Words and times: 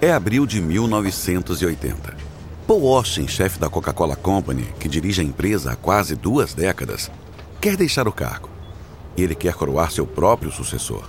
É 0.00 0.12
abril 0.12 0.46
de 0.46 0.60
1980. 0.60 2.16
Paul 2.68 2.94
Austin, 2.94 3.26
chefe 3.26 3.58
da 3.58 3.68
Coca-Cola 3.68 4.14
Company, 4.14 4.72
que 4.78 4.88
dirige 4.88 5.20
a 5.20 5.24
empresa 5.24 5.72
há 5.72 5.76
quase 5.76 6.14
duas 6.14 6.54
décadas, 6.54 7.10
quer 7.60 7.76
deixar 7.76 8.06
o 8.06 8.12
cargo. 8.12 8.48
Ele 9.16 9.34
quer 9.34 9.54
coroar 9.54 9.90
seu 9.90 10.06
próprio 10.06 10.52
sucessor. 10.52 11.02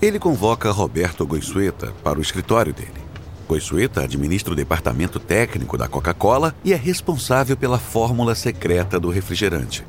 Ele 0.00 0.20
convoca 0.20 0.70
Roberto 0.70 1.26
Goizueta 1.26 1.92
para 2.04 2.16
o 2.16 2.22
escritório 2.22 2.72
dele. 2.72 3.02
Goizueta 3.48 4.02
administra 4.02 4.52
o 4.52 4.56
departamento 4.56 5.18
técnico 5.18 5.76
da 5.76 5.88
Coca-Cola 5.88 6.54
e 6.62 6.72
é 6.72 6.76
responsável 6.76 7.56
pela 7.56 7.78
fórmula 7.80 8.36
secreta 8.36 9.00
do 9.00 9.10
refrigerante. 9.10 9.84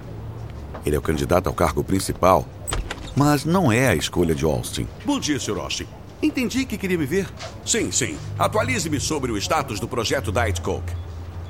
Ele 0.84 0.96
é 0.96 1.00
o 1.00 1.04
candidato 1.04 1.46
ao 1.46 1.54
cargo 1.54 1.84
principal, 1.84 2.48
mas 3.16 3.46
não 3.46 3.72
é 3.72 3.90
a 3.90 3.96
escolha 3.96 4.34
de 4.34 4.44
Austin. 4.44 4.88
Bom 5.06 5.20
dia, 5.20 5.40
Sr. 5.40 5.60
Austin. 5.60 5.86
Entendi 6.22 6.66
que 6.66 6.78
queria 6.78 6.98
me 6.98 7.06
ver. 7.06 7.28
Sim, 7.66 7.92
sim. 7.92 8.18
Atualize-me 8.38 9.00
sobre 9.00 9.32
o 9.32 9.38
status 9.38 9.80
do 9.80 9.88
projeto 9.88 10.32
Diet 10.32 10.62
Coke. 10.62 10.94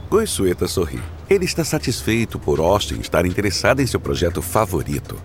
Goizueta 0.10 0.68
sorri. 0.68 1.02
Ele 1.30 1.46
está 1.46 1.64
satisfeito 1.64 2.38
por 2.38 2.60
Austin 2.60 3.00
estar 3.00 3.26
interessado 3.26 3.82
em 3.82 3.88
seu 3.88 4.00
projeto 4.00 4.42
favorito. 4.42 5.20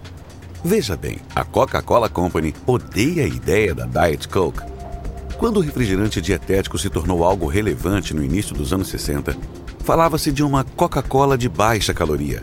Veja 0.65 0.97
bem, 0.97 1.19
a 1.35 1.45
Coca-Cola 1.45 2.09
Company 2.09 2.55
odeia 2.66 3.25
a 3.25 3.27
ideia 3.27 3.75
da 3.75 3.87
Diet 3.87 4.29
Coke. 4.29 4.61
Quando 5.39 5.57
o 5.57 5.61
refrigerante 5.61 6.21
dietético 6.21 6.79
se 6.79 6.91
tornou 6.91 7.25
algo 7.25 7.47
relevante 7.47 8.13
no 8.15 8.23
início 8.23 8.55
dos 8.55 8.73
anos 8.73 8.88
60, 8.88 9.37
falava-se 9.85 10.30
de 10.30 10.43
uma 10.43 10.65
Coca-Cola 10.65 11.38
de 11.38 11.49
baixa 11.49 11.95
caloria. 11.95 12.43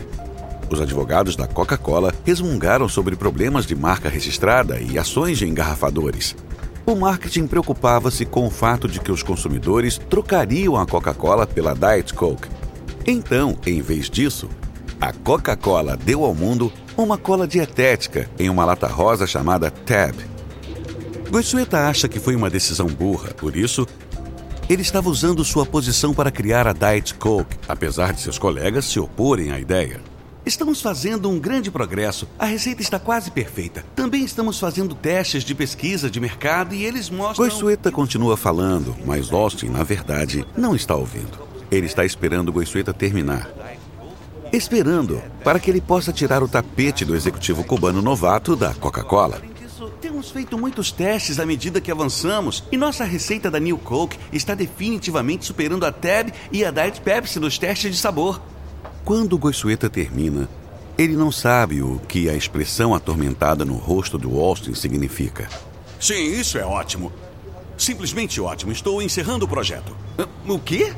Os 0.70 0.80
advogados 0.80 1.34
da 1.34 1.46
Coca-Cola 1.46 2.12
resmungaram 2.24 2.88
sobre 2.88 3.16
problemas 3.16 3.66
de 3.66 3.74
marca 3.74 4.08
registrada 4.08 4.80
e 4.80 4.98
ações 4.98 5.38
de 5.38 5.46
engarrafadores. 5.46 6.36
O 6.88 6.96
marketing 6.96 7.46
preocupava-se 7.46 8.24
com 8.24 8.46
o 8.46 8.50
fato 8.50 8.88
de 8.88 8.98
que 8.98 9.12
os 9.12 9.22
consumidores 9.22 9.98
trocariam 9.98 10.74
a 10.74 10.86
Coca-Cola 10.86 11.46
pela 11.46 11.74
Diet 11.74 12.14
Coke. 12.14 12.48
Então, 13.06 13.58
em 13.66 13.82
vez 13.82 14.08
disso, 14.08 14.48
a 14.98 15.12
Coca-Cola 15.12 15.98
deu 15.98 16.24
ao 16.24 16.34
mundo 16.34 16.72
uma 16.96 17.18
cola 17.18 17.46
dietética 17.46 18.26
em 18.38 18.48
uma 18.48 18.64
lata 18.64 18.86
rosa 18.86 19.26
chamada 19.26 19.70
Tab. 19.70 20.14
Goizueta 21.30 21.86
acha 21.86 22.08
que 22.08 22.18
foi 22.18 22.34
uma 22.34 22.48
decisão 22.48 22.86
burra, 22.86 23.34
por 23.34 23.54
isso, 23.54 23.86
ele 24.66 24.80
estava 24.80 25.10
usando 25.10 25.44
sua 25.44 25.66
posição 25.66 26.14
para 26.14 26.30
criar 26.30 26.66
a 26.66 26.72
Diet 26.72 27.12
Coke, 27.16 27.54
apesar 27.68 28.14
de 28.14 28.22
seus 28.22 28.38
colegas 28.38 28.86
se 28.86 28.98
oporem 28.98 29.50
à 29.50 29.60
ideia. 29.60 30.00
Estamos 30.48 30.80
fazendo 30.80 31.28
um 31.28 31.38
grande 31.38 31.70
progresso. 31.70 32.26
A 32.38 32.46
receita 32.46 32.80
está 32.80 32.98
quase 32.98 33.30
perfeita. 33.30 33.84
Também 33.94 34.24
estamos 34.24 34.58
fazendo 34.58 34.94
testes 34.94 35.44
de 35.44 35.54
pesquisa 35.54 36.10
de 36.10 36.18
mercado 36.18 36.74
e 36.74 36.86
eles 36.86 37.10
mostram. 37.10 37.46
Goizueta 37.46 37.92
continua 37.92 38.34
falando, 38.34 38.96
mas 39.04 39.30
Austin, 39.30 39.66
na 39.66 39.84
verdade, 39.84 40.46
não 40.56 40.74
está 40.74 40.96
ouvindo. 40.96 41.38
Ele 41.70 41.84
está 41.84 42.02
esperando 42.02 42.50
Goizueta 42.50 42.94
terminar. 42.94 43.46
Esperando 44.50 45.22
para 45.44 45.60
que 45.60 45.70
ele 45.70 45.82
possa 45.82 46.14
tirar 46.14 46.42
o 46.42 46.48
tapete 46.48 47.04
do 47.04 47.14
executivo 47.14 47.62
cubano 47.62 48.00
novato 48.00 48.56
da 48.56 48.72
Coca-Cola. 48.72 49.42
Temos 50.00 50.30
feito 50.30 50.56
muitos 50.56 50.90
testes 50.90 51.38
à 51.38 51.44
medida 51.44 51.78
que 51.78 51.90
avançamos 51.90 52.64
e 52.72 52.78
nossa 52.78 53.04
receita 53.04 53.50
da 53.50 53.60
New 53.60 53.76
Coke 53.76 54.18
está 54.32 54.54
definitivamente 54.54 55.44
superando 55.44 55.84
a 55.84 55.92
Tab 55.92 56.32
e 56.50 56.64
a 56.64 56.70
Diet 56.70 57.02
Pepsi 57.02 57.38
nos 57.38 57.58
testes 57.58 57.94
de 57.94 58.00
sabor. 58.00 58.40
Quando 59.08 59.32
o 59.32 59.38
Goizueta 59.38 59.88
termina, 59.88 60.46
ele 60.98 61.16
não 61.16 61.32
sabe 61.32 61.80
o 61.80 61.98
que 61.98 62.28
a 62.28 62.34
expressão 62.34 62.94
atormentada 62.94 63.64
no 63.64 63.74
rosto 63.74 64.18
do 64.18 64.38
Austin 64.38 64.74
significa. 64.74 65.48
Sim, 65.98 66.38
isso 66.38 66.58
é 66.58 66.62
ótimo. 66.66 67.10
Simplesmente 67.78 68.38
ótimo. 68.38 68.70
Estou 68.70 69.00
encerrando 69.00 69.46
o 69.46 69.48
projeto. 69.48 69.96
O 70.46 70.58
quê? 70.58 70.92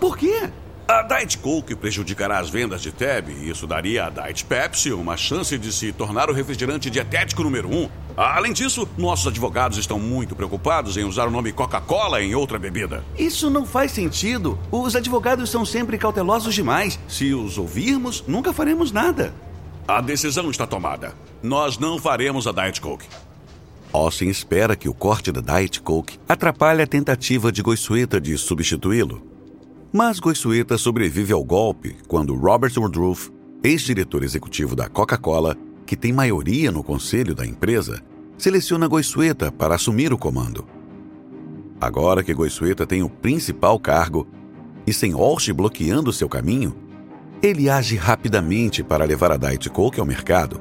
Por 0.00 0.16
quê? 0.16 0.48
A 0.90 1.02
Diet 1.02 1.36
Coke 1.36 1.76
prejudicará 1.76 2.38
as 2.38 2.48
vendas 2.48 2.80
de 2.80 2.90
Tab 2.90 3.28
e 3.28 3.50
isso 3.50 3.66
daria 3.66 4.06
à 4.06 4.08
Diet 4.08 4.42
Pepsi 4.46 4.90
uma 4.90 5.18
chance 5.18 5.58
de 5.58 5.70
se 5.70 5.92
tornar 5.92 6.30
o 6.30 6.32
refrigerante 6.32 6.88
dietético 6.88 7.42
número 7.42 7.68
um. 7.68 7.90
Além 8.16 8.54
disso, 8.54 8.88
nossos 8.96 9.26
advogados 9.26 9.76
estão 9.76 10.00
muito 10.00 10.34
preocupados 10.34 10.96
em 10.96 11.04
usar 11.04 11.28
o 11.28 11.30
nome 11.30 11.52
Coca-Cola 11.52 12.22
em 12.22 12.34
outra 12.34 12.58
bebida. 12.58 13.04
Isso 13.18 13.50
não 13.50 13.66
faz 13.66 13.92
sentido. 13.92 14.58
Os 14.72 14.96
advogados 14.96 15.50
são 15.50 15.62
sempre 15.62 15.98
cautelosos 15.98 16.54
demais. 16.54 16.98
Se 17.06 17.34
os 17.34 17.58
ouvirmos, 17.58 18.24
nunca 18.26 18.50
faremos 18.50 18.90
nada. 18.90 19.34
A 19.86 20.00
decisão 20.00 20.50
está 20.50 20.66
tomada. 20.66 21.12
Nós 21.42 21.76
não 21.76 21.98
faremos 21.98 22.46
a 22.46 22.52
Diet 22.52 22.80
Coke. 22.80 23.06
Austin 23.92 24.28
espera 24.28 24.74
que 24.74 24.88
o 24.88 24.94
corte 24.94 25.30
da 25.30 25.42
Diet 25.42 25.82
Coke 25.82 26.18
atrapalhe 26.26 26.80
a 26.80 26.86
tentativa 26.86 27.52
de 27.52 27.60
Goizueta 27.60 28.18
de 28.18 28.38
substituí-lo. 28.38 29.36
Mas 29.92 30.20
Goizueta 30.20 30.76
sobrevive 30.76 31.32
ao 31.32 31.42
golpe 31.42 31.96
quando 32.06 32.34
Robert 32.34 32.72
Woodruff, 32.76 33.30
ex-diretor 33.64 34.22
executivo 34.22 34.76
da 34.76 34.86
Coca-Cola, 34.86 35.56
que 35.86 35.96
tem 35.96 36.12
maioria 36.12 36.70
no 36.70 36.84
conselho 36.84 37.34
da 37.34 37.46
empresa, 37.46 38.02
seleciona 38.36 38.86
Goizueta 38.86 39.50
para 39.50 39.74
assumir 39.74 40.12
o 40.12 40.18
comando. 40.18 40.66
Agora 41.80 42.22
que 42.22 42.34
Goizueta 42.34 42.86
tem 42.86 43.02
o 43.02 43.08
principal 43.08 43.80
cargo 43.80 44.28
e 44.86 44.92
sem 44.92 45.14
Walsh 45.14 45.50
bloqueando 45.50 46.12
seu 46.12 46.28
caminho, 46.28 46.76
ele 47.42 47.70
age 47.70 47.96
rapidamente 47.96 48.82
para 48.82 49.04
levar 49.04 49.32
a 49.32 49.36
Diet 49.38 49.70
Coke 49.70 50.00
ao 50.00 50.06
mercado. 50.06 50.60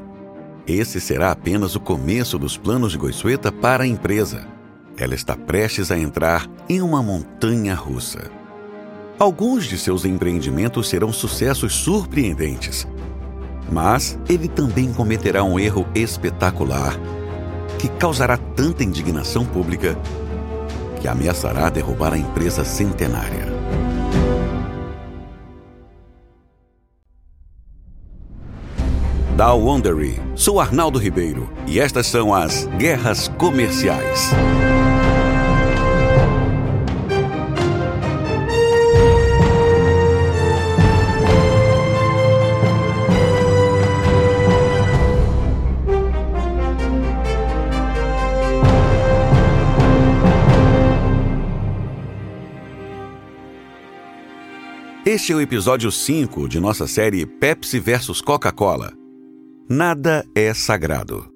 Esse 0.66 1.02
será 1.02 1.32
apenas 1.32 1.76
o 1.76 1.80
começo 1.82 2.40
dos 2.40 2.56
planos 2.56 2.94
de 2.94 2.98
Goizueta 2.98 3.52
para 3.52 3.84
a 3.84 3.88
empresa. 3.88 4.48
Ela 4.96 5.16
está 5.16 5.36
prestes 5.36 5.92
a 5.92 6.00
entrar 6.00 6.50
em 6.70 6.82
uma 6.82 7.04
montanha 7.04 7.76
russa. 7.76 8.37
Alguns 9.20 9.66
de 9.66 9.80
seus 9.80 10.06
empreendimentos 10.06 10.88
serão 10.90 11.12
sucessos 11.12 11.74
surpreendentes. 11.74 12.88
Mas 13.72 14.18
ele 14.30 14.48
também 14.48 14.94
cometerá 14.94 15.44
um 15.44 15.60
erro 15.60 15.88
espetacular 15.96 16.94
que 17.80 17.90
causará 17.90 18.38
tanta 18.38 18.84
indignação 18.84 19.44
pública 19.44 19.98
que 21.02 21.08
ameaçará 21.08 21.70
derrubar 21.70 22.14
a 22.14 22.18
empresa 22.18 22.64
centenária. 22.64 23.48
Da 29.36 29.54
Wondery, 29.54 30.20
sou 30.36 30.60
Arnaldo 30.60 30.98
Ribeiro 31.00 31.50
e 31.68 31.80
estas 31.80 32.08
são 32.08 32.34
as 32.34 32.66
Guerras 32.78 33.28
Comerciais. 33.28 34.32
Este 55.18 55.34
é 55.34 55.36
o 55.36 55.42
episódio 55.42 55.92
5 55.92 56.48
de 56.48 56.60
nossa 56.60 56.86
série 56.86 57.26
Pepsi 57.26 57.80
vs 57.80 58.22
Coca-Cola. 58.22 58.94
Nada 59.68 60.24
é 60.36 60.54
sagrado. 60.54 61.28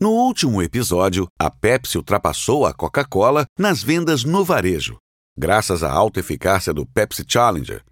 No 0.00 0.12
último 0.12 0.62
episódio, 0.62 1.28
a 1.38 1.50
Pepsi 1.50 1.98
ultrapassou 1.98 2.64
a 2.64 2.72
Coca-Cola 2.72 3.44
nas 3.58 3.82
vendas 3.82 4.24
no 4.24 4.42
varejo, 4.46 4.96
graças 5.38 5.82
à 5.82 5.92
alta 5.92 6.20
eficácia 6.20 6.72
do 6.72 6.86
Pepsi 6.86 7.22
Challenger. 7.28 7.82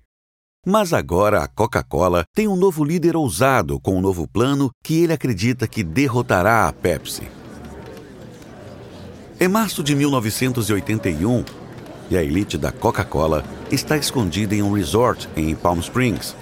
Mas 0.65 0.94
agora 0.94 1.43
a 1.43 1.49
Coca-Cola 1.49 2.25
tem 2.34 2.49
um 2.49 2.56
novo 2.56 2.83
líder 2.83 3.15
ousado 3.15 3.78
com 3.78 3.99
um 3.99 4.00
novo 4.00 4.26
plano 4.26 4.70
que 4.82 5.02
ele 5.02 5.12
acredita 5.12 5.69
que 5.69 5.85
derrotará 5.85 6.67
a 6.67 6.73
Pepsi. 6.73 7.29
Em 9.38 9.49
março 9.49 9.85
de 9.85 9.94
1981, 9.94 11.44
e 12.11 12.17
a 12.17 12.23
elite 12.23 12.56
da 12.56 12.73
Coca-Cola 12.73 13.44
está 13.70 13.96
escondida 13.96 14.54
em 14.54 14.62
um 14.62 14.72
resort 14.72 15.28
em 15.36 15.54
Palm 15.54 15.80
Springs. 15.80 16.36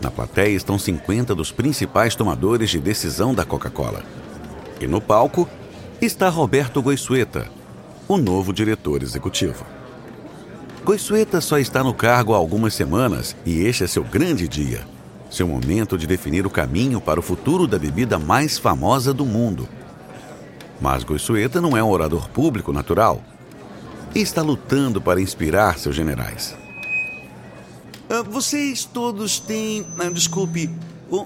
Na 0.00 0.10
plateia 0.10 0.56
estão 0.56 0.78
50 0.78 1.34
dos 1.34 1.52
principais 1.52 2.14
tomadores 2.14 2.70
de 2.70 2.80
decisão 2.80 3.32
da 3.32 3.44
Coca-Cola. 3.44 4.02
E 4.80 4.86
no 4.86 5.00
palco 5.00 5.48
está 6.00 6.28
Roberto 6.28 6.82
Goizueta, 6.82 7.48
o 8.08 8.16
novo 8.16 8.52
diretor 8.52 9.02
executivo. 9.02 9.64
Goizueta 10.84 11.40
só 11.40 11.58
está 11.58 11.84
no 11.84 11.94
cargo 11.94 12.34
há 12.34 12.36
algumas 12.36 12.74
semanas 12.74 13.36
e 13.46 13.60
este 13.60 13.84
é 13.84 13.86
seu 13.86 14.02
grande 14.02 14.48
dia. 14.48 14.84
Seu 15.30 15.46
momento 15.46 15.96
de 15.96 16.06
definir 16.06 16.44
o 16.44 16.50
caminho 16.50 17.00
para 17.00 17.20
o 17.20 17.22
futuro 17.22 17.66
da 17.68 17.78
bebida 17.78 18.18
mais 18.18 18.58
famosa 18.58 19.14
do 19.14 19.24
mundo. 19.24 19.68
Mas 20.80 21.04
Goizueta 21.04 21.60
não 21.60 21.76
é 21.76 21.82
um 21.82 21.88
orador 21.88 22.28
público 22.28 22.72
natural 22.72 23.22
e 24.14 24.20
está 24.20 24.42
lutando 24.42 25.00
para 25.00 25.20
inspirar 25.20 25.78
seus 25.78 25.94
generais. 25.94 26.56
Uh, 28.10 28.24
vocês 28.30 28.84
todos 28.84 29.38
têm, 29.38 29.82
uh, 29.82 30.12
desculpe, 30.12 30.70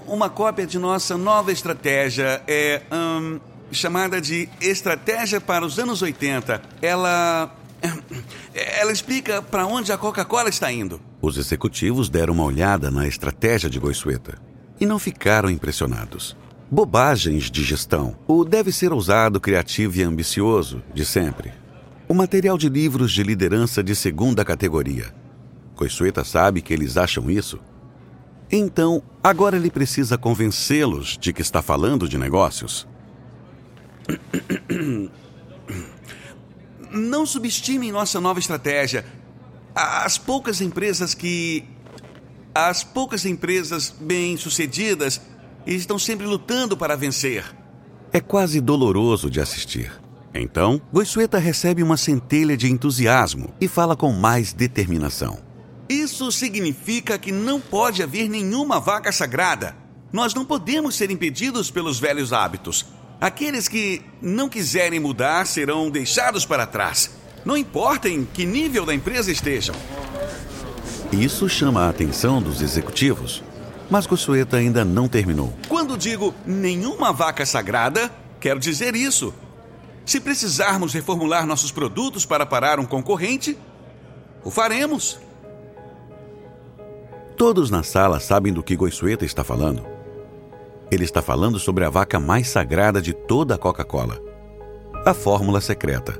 uma 0.05 0.29
cópia 0.29 0.65
de 0.65 0.77
nossa 0.77 1.17
nova 1.17 1.51
estratégia. 1.51 2.41
É. 2.47 2.81
Um, 2.91 3.39
chamada 3.71 4.21
de 4.21 4.49
Estratégia 4.61 5.41
para 5.41 5.65
os 5.65 5.77
Anos 5.79 6.01
80. 6.01 6.61
Ela. 6.81 7.53
Ela 8.53 8.91
explica 8.91 9.41
para 9.41 9.67
onde 9.67 9.91
a 9.91 9.97
Coca-Cola 9.97 10.49
está 10.49 10.71
indo. 10.71 10.99
Os 11.21 11.37
executivos 11.37 12.09
deram 12.09 12.33
uma 12.33 12.43
olhada 12.43 12.89
na 12.89 13.07
estratégia 13.07 13.69
de 13.69 13.79
Goiçueta 13.79 14.39
e 14.79 14.85
não 14.85 14.97
ficaram 14.97 15.49
impressionados. 15.49 16.35
Bobagens 16.71 17.51
de 17.51 17.63
gestão. 17.63 18.15
O 18.27 18.43
deve 18.43 18.71
ser 18.71 18.91
ousado, 18.91 19.39
criativo 19.39 19.97
e 19.97 20.03
ambicioso, 20.03 20.81
de 20.93 21.05
sempre. 21.05 21.53
O 22.09 22.13
material 22.13 22.57
de 22.57 22.69
livros 22.69 23.11
de 23.11 23.21
liderança 23.21 23.83
de 23.83 23.93
segunda 23.93 24.45
categoria. 24.45 25.13
Coisueta 25.75 26.23
sabe 26.23 26.61
que 26.61 26.73
eles 26.73 26.95
acham 26.95 27.29
isso. 27.29 27.59
Então, 28.49 29.03
agora 29.21 29.57
ele 29.57 29.69
precisa 29.69 30.17
convencê-los 30.17 31.17
de 31.17 31.33
que 31.33 31.41
está 31.41 31.61
falando 31.61 32.07
de 32.07 32.17
negócios. 32.17 32.87
Não 36.89 37.25
subestimem 37.25 37.91
nossa 37.91 38.21
nova 38.21 38.39
estratégia. 38.39 39.03
As 39.75 40.17
poucas 40.17 40.61
empresas 40.61 41.13
que. 41.13 41.65
As 42.55 42.85
poucas 42.85 43.25
empresas 43.25 43.93
bem-sucedidas 43.99 45.21
estão 45.65 45.99
sempre 45.99 46.25
lutando 46.25 46.77
para 46.77 46.95
vencer. 46.95 47.43
É 48.13 48.21
quase 48.21 48.61
doloroso 48.61 49.29
de 49.29 49.41
assistir. 49.41 49.91
Então, 50.39 50.81
Goiçueta 50.91 51.37
recebe 51.37 51.81
uma 51.81 51.97
centelha 51.97 52.55
de 52.55 52.71
entusiasmo 52.71 53.53
e 53.59 53.67
fala 53.67 53.95
com 53.95 54.11
mais 54.11 54.53
determinação. 54.53 55.39
Isso 55.89 56.31
significa 56.31 57.17
que 57.17 57.31
não 57.31 57.59
pode 57.59 58.03
haver 58.03 58.29
nenhuma 58.29 58.79
vaca 58.79 59.11
sagrada. 59.11 59.75
Nós 60.11 60.33
não 60.33 60.45
podemos 60.45 60.95
ser 60.95 61.09
impedidos 61.11 61.71
pelos 61.71 61.99
velhos 61.99 62.33
hábitos. 62.33 62.85
Aqueles 63.19 63.67
que 63.67 64.01
não 64.21 64.49
quiserem 64.49 64.99
mudar 64.99 65.47
serão 65.47 65.89
deixados 65.89 66.45
para 66.45 66.67
trás. 66.67 67.11
Não 67.45 67.57
importa 67.57 68.09
em 68.09 68.25
que 68.25 68.45
nível 68.45 68.85
da 68.85 68.93
empresa 68.93 69.31
estejam. 69.31 69.75
Isso 71.11 71.47
chama 71.47 71.85
a 71.85 71.89
atenção 71.89 72.41
dos 72.41 72.61
executivos. 72.61 73.43
Mas 73.89 74.05
Gossueta 74.05 74.57
ainda 74.57 74.83
não 74.83 75.07
terminou. 75.07 75.53
Quando 75.69 75.97
digo 75.97 76.35
nenhuma 76.45 77.13
vaca 77.13 77.45
sagrada, 77.45 78.11
quero 78.39 78.59
dizer 78.59 78.95
isso. 78.95 79.33
Se 80.07 80.21
precisarmos 80.21 80.93
reformular 80.93 81.45
nossos 81.45 81.69
produtos 81.69 82.25
para 82.25 82.45
parar 82.45 82.79
um 82.79 82.85
concorrente, 82.85 83.57
o 84.41 84.49
faremos. 84.49 85.19
Todos 87.35 87.69
na 87.69 87.83
sala 87.83 88.17
sabem 88.21 88.53
do 88.53 88.63
que 88.63 88.77
Goiçueta 88.77 89.25
está 89.25 89.43
falando. 89.43 89.85
Ele 90.89 91.03
está 91.03 91.21
falando 91.21 91.59
sobre 91.59 91.83
a 91.83 91.89
vaca 91.89 92.21
mais 92.21 92.47
sagrada 92.47 93.01
de 93.01 93.11
toda 93.11 93.55
a 93.55 93.57
Coca-Cola. 93.57 94.17
A 95.05 95.13
fórmula 95.13 95.59
secreta. 95.59 96.17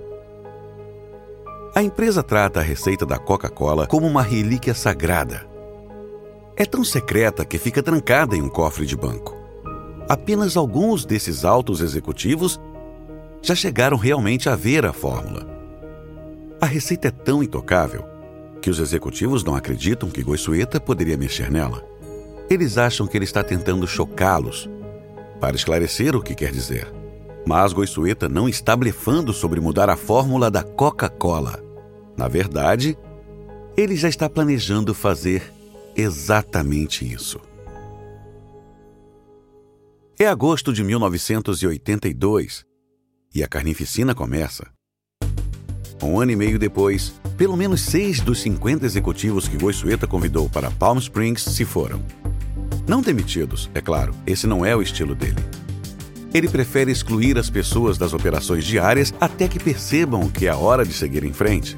A 1.73 1.81
empresa 1.81 2.21
trata 2.21 2.59
a 2.59 2.63
receita 2.63 3.05
da 3.05 3.17
Coca-Cola 3.17 3.87
como 3.87 4.05
uma 4.05 4.21
relíquia 4.21 4.73
sagrada. 4.73 5.47
É 6.57 6.65
tão 6.65 6.83
secreta 6.83 7.45
que 7.45 7.57
fica 7.57 7.81
trancada 7.81 8.35
em 8.35 8.41
um 8.41 8.49
cofre 8.49 8.85
de 8.85 8.97
banco. 8.97 9.33
Apenas 10.09 10.57
alguns 10.57 11.05
desses 11.05 11.45
altos 11.45 11.79
executivos 11.79 12.59
já 13.47 13.55
chegaram 13.55 13.95
realmente 13.95 14.49
a 14.49 14.57
ver 14.57 14.85
a 14.85 14.91
fórmula. 14.91 15.47
A 16.59 16.65
receita 16.65 17.07
é 17.07 17.11
tão 17.11 17.41
intocável 17.41 18.03
que 18.61 18.69
os 18.69 18.77
executivos 18.77 19.41
não 19.41 19.55
acreditam 19.55 20.09
que 20.09 20.21
Goiçueta 20.21 20.81
poderia 20.81 21.15
mexer 21.15 21.49
nela. 21.49 21.81
Eles 22.49 22.77
acham 22.77 23.07
que 23.07 23.17
ele 23.17 23.23
está 23.23 23.41
tentando 23.41 23.87
chocá-los 23.87 24.69
para 25.39 25.55
esclarecer 25.55 26.13
o 26.13 26.21
que 26.21 26.35
quer 26.35 26.51
dizer. 26.51 26.91
Mas 27.45 27.71
Goiçueta 27.71 28.27
não 28.27 28.49
está 28.49 28.75
blefando 28.75 29.31
sobre 29.31 29.61
mudar 29.61 29.89
a 29.89 29.95
fórmula 29.95 30.51
da 30.51 30.61
Coca-Cola. 30.61 31.63
Na 32.17 32.27
verdade, 32.27 32.97
ele 33.77 33.95
já 33.95 34.09
está 34.09 34.29
planejando 34.29 34.93
fazer 34.93 35.53
exatamente 35.95 37.09
isso. 37.09 37.39
É 40.19 40.27
agosto 40.27 40.73
de 40.73 40.83
1982 40.83 42.67
e 43.33 43.43
a 43.43 43.47
carnificina 43.47 44.13
começa. 44.13 44.67
Um 46.01 46.19
ano 46.19 46.31
e 46.31 46.35
meio 46.35 46.59
depois, 46.59 47.13
pelo 47.37 47.57
menos 47.57 47.81
seis 47.81 48.19
dos 48.19 48.39
50 48.41 48.85
executivos 48.85 49.47
que 49.47 49.57
Goiçueta 49.57 50.07
convidou 50.07 50.47
para 50.49 50.71
Palm 50.71 50.97
Springs 50.99 51.41
se 51.43 51.65
foram. 51.65 52.03
Não 52.87 53.01
demitidos, 53.01 53.69
é 53.73 53.81
claro, 53.81 54.13
esse 54.25 54.47
não 54.47 54.65
é 54.65 54.75
o 54.75 54.81
estilo 54.81 55.15
dele. 55.15 55.43
Ele 56.33 56.47
prefere 56.47 56.91
excluir 56.91 57.37
as 57.37 57.49
pessoas 57.49 57.97
das 57.97 58.13
operações 58.13 58.63
diárias 58.63 59.13
até 59.19 59.47
que 59.47 59.59
percebam 59.59 60.29
que 60.29 60.45
é 60.45 60.49
a 60.49 60.57
hora 60.57 60.85
de 60.85 60.93
seguir 60.93 61.23
em 61.23 61.33
frente. 61.33 61.75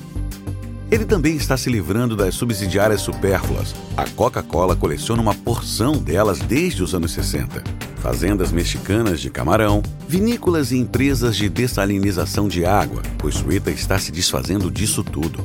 Ele 0.91 1.05
também 1.05 1.35
está 1.35 1.55
se 1.55 1.69
livrando 1.69 2.15
das 2.15 2.33
subsidiárias 2.33 3.01
supérfluas. 3.01 3.75
A 3.95 4.09
Coca-Cola 4.09 4.75
coleciona 4.75 5.21
uma 5.21 5.35
porção 5.35 5.93
delas 5.93 6.39
desde 6.39 6.81
os 6.81 6.95
anos 6.95 7.11
60. 7.11 7.63
Fazendas 7.97 8.51
mexicanas 8.51 9.19
de 9.19 9.29
camarão, 9.29 9.83
vinícolas 10.07 10.71
e 10.71 10.77
empresas 10.77 11.35
de 11.35 11.47
dessalinização 11.47 12.47
de 12.47 12.65
água, 12.65 13.03
pois 13.19 13.35
Sueta 13.35 13.69
está 13.69 13.99
se 13.99 14.11
desfazendo 14.11 14.71
disso 14.71 15.03
tudo. 15.03 15.43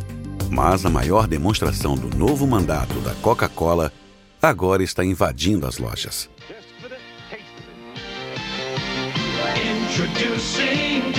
Mas 0.48 0.86
a 0.86 0.90
maior 0.90 1.26
demonstração 1.26 1.94
do 1.94 2.16
novo 2.16 2.46
mandato 2.46 2.94
da 3.00 3.12
Coca-Cola 3.16 3.92
agora 4.40 4.82
está 4.82 5.04
invadindo 5.04 5.66
as 5.66 5.76
lojas. 5.78 6.30
Introducing 9.94 11.12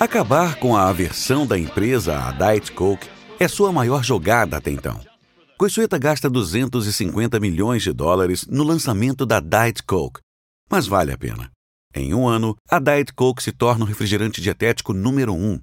Acabar 0.00 0.58
com 0.58 0.74
a 0.74 0.88
aversão 0.88 1.46
da 1.46 1.58
empresa 1.58 2.18
à 2.18 2.32
Diet 2.32 2.72
Coke 2.72 3.06
é 3.38 3.46
sua 3.46 3.70
maior 3.70 4.02
jogada 4.02 4.56
até 4.56 4.70
então. 4.70 4.98
Coisueta 5.58 5.98
gasta 5.98 6.30
250 6.30 7.38
milhões 7.38 7.82
de 7.82 7.92
dólares 7.92 8.46
no 8.46 8.64
lançamento 8.64 9.26
da 9.26 9.40
Diet 9.40 9.82
Coke, 9.82 10.20
mas 10.70 10.86
vale 10.86 11.12
a 11.12 11.18
pena. 11.18 11.50
Em 11.94 12.14
um 12.14 12.26
ano, 12.26 12.56
a 12.66 12.78
Diet 12.78 13.12
Coke 13.12 13.42
se 13.42 13.52
torna 13.52 13.84
o 13.84 13.86
refrigerante 13.86 14.40
dietético 14.40 14.94
número 14.94 15.34
um. 15.34 15.60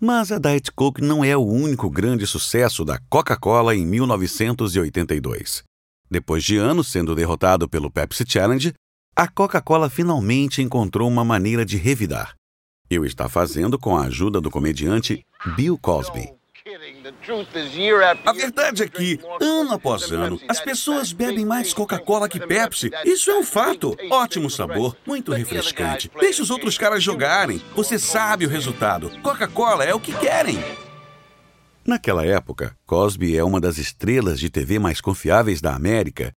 Mas 0.00 0.32
a 0.32 0.38
Diet 0.38 0.72
Coke 0.72 1.02
não 1.02 1.22
é 1.22 1.36
o 1.36 1.44
único 1.44 1.90
grande 1.90 2.26
sucesso 2.26 2.86
da 2.86 2.98
Coca-Cola 3.10 3.76
em 3.76 3.84
1982. 3.84 5.62
Depois 6.10 6.42
de 6.42 6.56
anos 6.56 6.88
sendo 6.88 7.14
derrotado 7.14 7.68
pelo 7.68 7.90
Pepsi 7.90 8.24
Challenge, 8.26 8.72
a 9.14 9.28
Coca-Cola 9.28 9.90
finalmente 9.90 10.62
encontrou 10.62 11.06
uma 11.06 11.22
maneira 11.22 11.66
de 11.66 11.76
revidar. 11.76 12.34
E 12.90 12.98
o 12.98 13.04
está 13.04 13.28
fazendo 13.28 13.78
com 13.78 13.96
a 13.96 14.04
ajuda 14.04 14.40
do 14.40 14.50
comediante 14.50 15.24
Bill 15.56 15.76
Cosby. 15.78 16.32
A 18.24 18.32
verdade 18.32 18.82
é 18.82 18.88
que, 18.88 19.20
ano 19.40 19.72
após 19.72 20.10
ano, 20.10 20.40
as 20.48 20.60
pessoas 20.60 21.12
bebem 21.12 21.44
mais 21.44 21.72
Coca-Cola 21.72 22.28
que 22.28 22.40
Pepsi. 22.40 22.90
Isso 23.04 23.30
é 23.30 23.38
um 23.38 23.44
fato. 23.44 23.96
Ótimo 24.10 24.50
sabor, 24.50 24.96
muito 25.06 25.32
refrescante. 25.32 26.10
Deixe 26.18 26.42
os 26.42 26.50
outros 26.50 26.76
caras 26.76 27.02
jogarem. 27.02 27.62
Você 27.74 27.98
sabe 27.98 28.46
o 28.46 28.48
resultado. 28.48 29.10
Coca-Cola 29.22 29.84
é 29.84 29.94
o 29.94 30.00
que 30.00 30.12
querem. 30.18 30.58
Naquela 31.86 32.26
época, 32.26 32.76
Cosby 32.84 33.36
é 33.36 33.44
uma 33.44 33.60
das 33.60 33.78
estrelas 33.78 34.40
de 34.40 34.50
TV 34.50 34.80
mais 34.80 35.00
confiáveis 35.00 35.60
da 35.60 35.74
América 35.74 36.32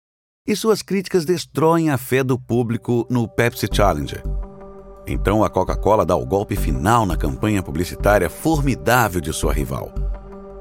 e 0.46 0.54
suas 0.54 0.82
críticas 0.82 1.24
destroem 1.24 1.90
a 1.90 1.98
fé 1.98 2.22
do 2.22 2.38
público 2.38 3.06
no 3.10 3.28
Pepsi 3.28 3.66
Challenger. 3.70 4.22
Então 5.08 5.42
a 5.42 5.48
Coca-Cola 5.48 6.04
dá 6.04 6.14
o 6.14 6.26
golpe 6.26 6.54
final 6.54 7.06
na 7.06 7.16
campanha 7.16 7.62
publicitária 7.62 8.28
formidável 8.28 9.20
de 9.20 9.32
sua 9.32 9.52
rival. 9.52 9.90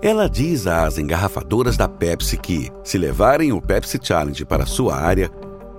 Ela 0.02 0.30
diz 0.30 0.68
às 0.68 0.98
engarrafadoras 0.98 1.76
da 1.76 1.88
Pepsi 1.88 2.38
que, 2.38 2.72
se 2.84 2.98
levarem 2.98 3.52
o 3.52 3.62
Pepsi 3.62 4.00
Challenge 4.02 4.46
para 4.46 4.66
sua 4.66 4.96
área, 4.96 5.30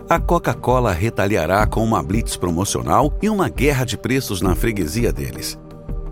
a 0.09 0.19
Coca-Cola 0.19 0.93
retaliará 0.93 1.67
com 1.67 1.85
uma 1.85 2.03
blitz 2.03 2.37
promocional 2.37 3.13
e 3.23 3.31
uma 3.31 3.49
guerra 3.49 3.85
de 3.85 3.97
preços 3.97 4.43
na 4.43 4.55
freguesia 4.55 5.13
deles. 5.13 5.59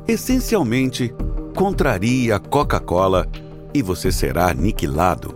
Essencialmente, 0.07 1.15
contrarie 1.55 2.31
a 2.31 2.39
Coca-Cola 2.39 3.27
e 3.75 3.83
você 3.83 4.13
será 4.13 4.51
aniquilado. 4.51 5.35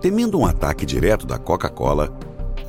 Temendo 0.00 0.38
um 0.38 0.46
ataque 0.46 0.86
direto 0.86 1.26
da 1.26 1.38
Coca-Cola, 1.38 2.10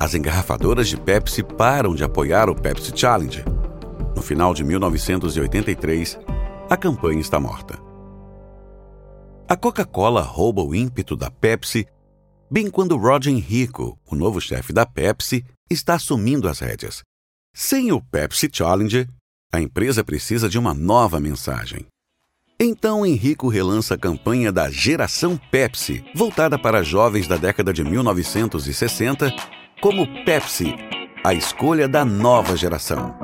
as 0.00 0.14
engarrafadoras 0.14 0.88
de 0.88 0.96
Pepsi 0.96 1.42
param 1.42 1.94
de 1.94 2.02
apoiar 2.02 2.48
o 2.48 2.54
Pepsi 2.54 2.90
Challenge. 2.96 3.44
No 4.16 4.22
final 4.22 4.54
de 4.54 4.64
1983, 4.64 6.18
a 6.70 6.76
campanha 6.76 7.20
está 7.20 7.38
morta. 7.38 7.78
A 9.46 9.56
Coca-Cola 9.56 10.22
rouba 10.22 10.62
o 10.62 10.74
ímpeto 10.74 11.14
da 11.14 11.30
Pepsi 11.30 11.86
bem 12.50 12.70
quando 12.70 12.96
Roger 12.96 13.32
Enrico, 13.32 13.98
o 14.10 14.16
novo 14.16 14.40
chefe 14.40 14.72
da 14.72 14.86
Pepsi, 14.86 15.44
está 15.70 15.94
assumindo 15.94 16.48
as 16.48 16.60
rédeas. 16.60 17.02
Sem 17.54 17.92
o 17.92 18.00
Pepsi 18.00 18.48
Challenge, 18.50 19.06
a 19.52 19.60
empresa 19.60 20.02
precisa 20.02 20.48
de 20.48 20.58
uma 20.58 20.72
nova 20.72 21.20
mensagem. 21.20 21.86
Então 22.58 23.06
Henrico 23.06 23.48
relança 23.48 23.94
a 23.94 23.98
campanha 23.98 24.50
da 24.50 24.70
Geração 24.70 25.38
Pepsi, 25.50 26.04
voltada 26.14 26.58
para 26.58 26.82
jovens 26.82 27.28
da 27.28 27.36
década 27.36 27.72
de 27.72 27.84
1960, 27.84 29.32
como 29.80 30.06
Pepsi, 30.26 30.74
a 31.24 31.32
escolha 31.32 31.88
da 31.88 32.04
nova 32.04 32.54
geração. 32.54 33.14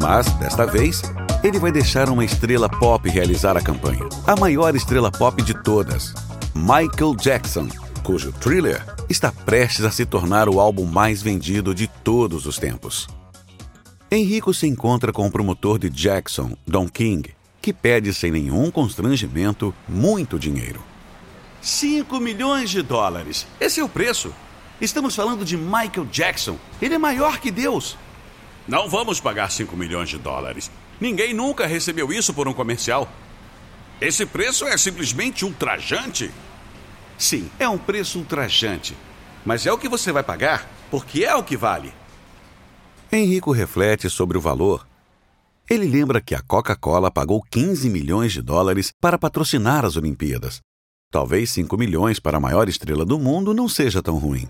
Mas, 0.00 0.26
desta 0.34 0.66
vez, 0.66 1.02
ele 1.44 1.60
vai 1.60 1.70
deixar 1.70 2.10
uma 2.10 2.24
estrela 2.24 2.68
pop 2.68 3.08
realizar 3.08 3.56
a 3.56 3.60
campanha. 3.60 4.08
A 4.26 4.34
maior 4.34 4.74
estrela 4.74 5.10
pop 5.10 5.40
de 5.40 5.54
todas, 5.62 6.12
Michael 6.52 7.14
Jackson, 7.14 7.68
cujo 8.02 8.32
Thriller 8.32 8.84
está 9.08 9.30
prestes 9.30 9.84
a 9.84 9.90
se 9.92 10.04
tornar 10.04 10.48
o 10.48 10.58
álbum 10.58 10.84
mais 10.84 11.22
vendido 11.22 11.72
de 11.72 11.86
todos 11.86 12.46
os 12.46 12.58
tempos. 12.58 13.06
Henrico 14.10 14.52
se 14.52 14.66
encontra 14.66 15.12
com 15.12 15.24
o 15.24 15.30
promotor 15.30 15.78
de 15.78 15.90
Jackson, 15.90 16.56
Don 16.66 16.88
King, 16.88 17.30
que 17.62 17.72
pede 17.72 18.12
sem 18.12 18.32
nenhum 18.32 18.68
constrangimento 18.68 19.72
muito 19.88 20.40
dinheiro. 20.40 20.95
5 21.66 22.20
milhões 22.20 22.70
de 22.70 22.80
dólares. 22.80 23.44
Esse 23.60 23.80
é 23.80 23.84
o 23.84 23.88
preço. 23.88 24.32
Estamos 24.80 25.16
falando 25.16 25.44
de 25.44 25.56
Michael 25.56 26.06
Jackson. 26.12 26.56
Ele 26.80 26.94
é 26.94 26.98
maior 26.98 27.40
que 27.40 27.50
Deus. 27.50 27.98
Não 28.68 28.88
vamos 28.88 29.18
pagar 29.18 29.50
5 29.50 29.76
milhões 29.76 30.08
de 30.08 30.16
dólares. 30.16 30.70
Ninguém 31.00 31.34
nunca 31.34 31.66
recebeu 31.66 32.12
isso 32.12 32.32
por 32.32 32.46
um 32.46 32.52
comercial. 32.52 33.10
Esse 34.00 34.24
preço 34.24 34.64
é 34.64 34.76
simplesmente 34.78 35.44
ultrajante. 35.44 36.30
Sim, 37.18 37.50
é 37.58 37.68
um 37.68 37.78
preço 37.78 38.20
ultrajante. 38.20 38.96
Mas 39.44 39.66
é 39.66 39.72
o 39.72 39.78
que 39.78 39.88
você 39.88 40.12
vai 40.12 40.22
pagar, 40.22 40.70
porque 40.88 41.24
é 41.24 41.34
o 41.34 41.42
que 41.42 41.56
vale. 41.56 41.92
Henrico 43.10 43.50
reflete 43.50 44.08
sobre 44.08 44.38
o 44.38 44.40
valor. 44.40 44.86
Ele 45.68 45.88
lembra 45.88 46.20
que 46.20 46.34
a 46.36 46.40
Coca-Cola 46.40 47.10
pagou 47.10 47.42
15 47.42 47.90
milhões 47.90 48.32
de 48.32 48.40
dólares 48.40 48.92
para 49.00 49.18
patrocinar 49.18 49.84
as 49.84 49.96
Olimpíadas. 49.96 50.60
Talvez 51.10 51.50
5 51.50 51.78
milhões 51.78 52.18
para 52.18 52.36
a 52.36 52.40
maior 52.40 52.68
estrela 52.68 53.04
do 53.04 53.18
mundo 53.18 53.54
não 53.54 53.68
seja 53.68 54.02
tão 54.02 54.18
ruim. 54.18 54.48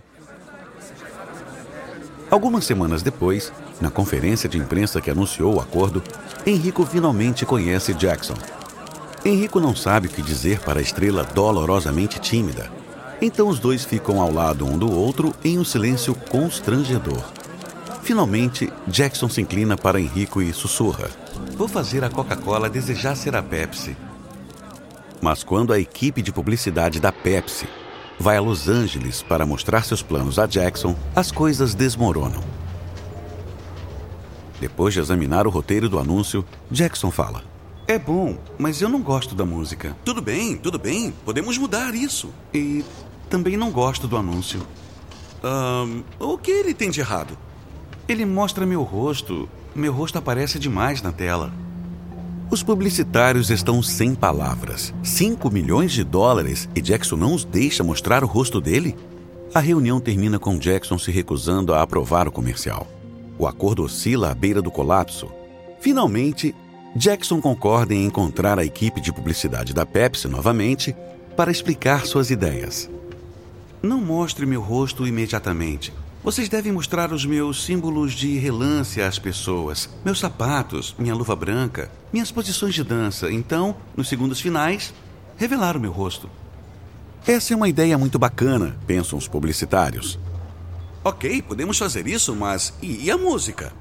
Algumas 2.31 2.65
semanas 2.65 3.03
depois, 3.03 3.53
na 3.81 3.91
conferência 3.91 4.49
de 4.49 4.59
imprensa 4.59 5.01
que 5.01 5.11
anunciou 5.11 5.57
o 5.57 5.61
acordo, 5.61 6.03
Henrico 6.45 6.85
finalmente 6.85 7.47
conhece 7.47 7.95
Jackson. 7.95 8.35
Henrico 9.25 9.61
não 9.61 9.77
sabe 9.77 10.09
o 10.09 10.11
que 10.11 10.23
dizer 10.23 10.61
para 10.61 10.81
a 10.81 10.83
estrela 10.83 11.25
dolorosamente 11.25 12.19
tímida. 12.19 12.71
Então 13.21 13.49
os 13.49 13.59
dois 13.59 13.85
ficam 13.85 14.21
ao 14.21 14.33
lado 14.33 14.67
um 14.67 14.77
do 14.77 14.91
outro 14.91 15.35
em 15.45 15.59
um 15.59 15.65
silêncio 15.65 16.15
constrangedor. 16.15 17.23
Finalmente, 18.03 18.73
Jackson 18.87 19.29
se 19.29 19.41
inclina 19.41 19.77
para 19.77 20.01
Henrico 20.01 20.41
e 20.41 20.53
sussurra: 20.53 21.11
Vou 21.57 21.69
fazer 21.69 22.03
a 22.05 22.11
Coca-Cola 22.11 22.69
desejar 22.69 23.15
ser 23.17 23.37
a 23.37 23.43
Pepsi. 23.43 23.97
Mas 25.27 25.43
quando 25.43 25.73
a 25.73 25.81
equipe 25.81 26.23
de 26.23 26.31
publicidade 26.31 27.01
da 27.01 27.11
Pepsi 27.11 27.67
vai 28.17 28.37
a 28.37 28.41
Los 28.41 28.69
Angeles 28.69 29.23
para 29.23 29.45
mostrar 29.45 29.83
seus 29.83 30.01
planos 30.01 30.39
a 30.39 30.47
Jackson, 30.47 30.95
as 31.17 31.33
coisas 31.33 31.75
desmoronam. 31.75 32.41
Depois 34.61 34.95
de 34.95 35.01
examinar 35.01 35.45
o 35.45 35.51
roteiro 35.51 35.89
do 35.89 35.99
anúncio, 35.99 36.45
Jackson 36.71 37.11
fala: 37.11 37.43
É 37.89 37.99
bom, 37.99 38.39
mas 38.57 38.81
eu 38.81 38.89
não 38.89 39.03
gosto 39.03 39.35
da 39.35 39.45
música. 39.45 39.97
Tudo 40.05 40.23
bem, 40.23 40.57
tudo 40.57 40.79
bem. 40.79 41.13
Podemos 41.25 41.59
mudar 41.59 41.93
isso. 41.93 42.31
E 42.55 42.85
também 43.29 43.57
não 43.57 43.73
gosto 43.73 44.07
do 44.07 44.17
anúncio. 44.17 44.65
Um, 45.43 46.05
o 46.21 46.39
que 46.39 46.53
ele 46.53 46.73
tem 46.73 46.89
de 46.89 47.01
errado? 47.01 47.37
Ele 48.07 48.25
mostra 48.25 48.65
meu 48.65 48.85
rosto. 48.85 49.49
Meu 49.75 49.93
rosto 49.93 50.19
aparece 50.19 50.57
demais 50.61 51.03
na 51.03 51.11
tela. 51.11 51.53
Os 52.49 52.63
publicitários 52.63 53.51
estão 53.51 53.83
sem 53.83 54.15
palavras. 54.15 54.95
5 55.03 55.51
milhões 55.51 55.91
de 55.91 56.05
dólares 56.05 56.69
e 56.77 56.81
Jackson 56.81 57.17
não 57.17 57.35
os 57.35 57.45
deixa 57.45 57.83
mostrar 57.83 58.23
o 58.23 58.27
rosto 58.27 58.61
dele? 58.61 58.95
A 59.53 59.59
reunião 59.59 59.99
termina 59.99 60.39
com 60.39 60.57
Jackson 60.57 60.97
se 60.97 61.11
recusando 61.11 61.75
a 61.75 61.83
aprovar 61.83 62.29
o 62.29 62.33
comercial. 62.33 62.87
O 63.37 63.49
acordo 63.49 63.83
oscila 63.83 64.31
à 64.31 64.35
beira 64.35 64.63
do 64.63 64.71
colapso. 64.71 65.29
Finalmente, 65.81 66.55
Jackson 66.95 67.41
concorda 67.41 67.93
em 67.93 68.07
encontrar 68.07 68.61
a 68.61 68.65
equipe 68.65 69.01
de 69.01 69.13
publicidade 69.13 69.75
da 69.75 69.85
Pepsi 69.85 70.29
novamente 70.29 70.95
para 71.37 71.51
explicar 71.51 72.07
suas 72.07 72.31
ideias. 72.31 72.89
Não 73.83 74.01
mostre 74.01 74.47
meu 74.47 74.61
rosto 74.61 75.05
imediatamente. 75.05 75.93
Vocês 76.27 76.49
devem 76.49 76.73
mostrar 76.73 77.13
os 77.13 77.25
meus 77.25 77.65
símbolos 77.65 78.13
de 78.13 78.37
relance 78.37 79.01
às 79.01 79.17
pessoas, 79.17 79.89
meus 80.05 80.19
sapatos, 80.19 80.93
minha 80.99 81.15
luva 81.15 81.37
branca, 81.37 81.89
minhas 82.13 82.33
posições 82.33 82.75
de 82.75 82.83
dança. 82.83 83.31
Então, 83.31 83.77
nos 83.97 84.09
segundos 84.09 84.41
finais, 84.41 84.93
revelar 85.37 85.77
o 85.77 85.81
meu 85.81 85.93
rosto. 85.93 86.29
Essa 87.25 87.55
é 87.55 87.57
uma 87.57 87.69
ideia 87.69 87.97
muito 87.97 88.19
bacana, 88.19 88.77
pensam 88.89 89.17
os 89.17 89.29
publicitários. 89.29 90.19
Ok, 91.05 91.43
podemos 91.43 91.79
fazer 91.79 92.09
isso, 92.09 92.35
mas 92.35 92.75
e 92.83 93.09
a 93.09 93.17
música? 93.17 93.73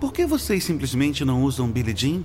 Por 0.00 0.10
que 0.10 0.24
vocês 0.24 0.64
simplesmente 0.64 1.22
não 1.22 1.42
usam 1.42 1.70
Billie 1.70 1.94
Jean? 1.94 2.22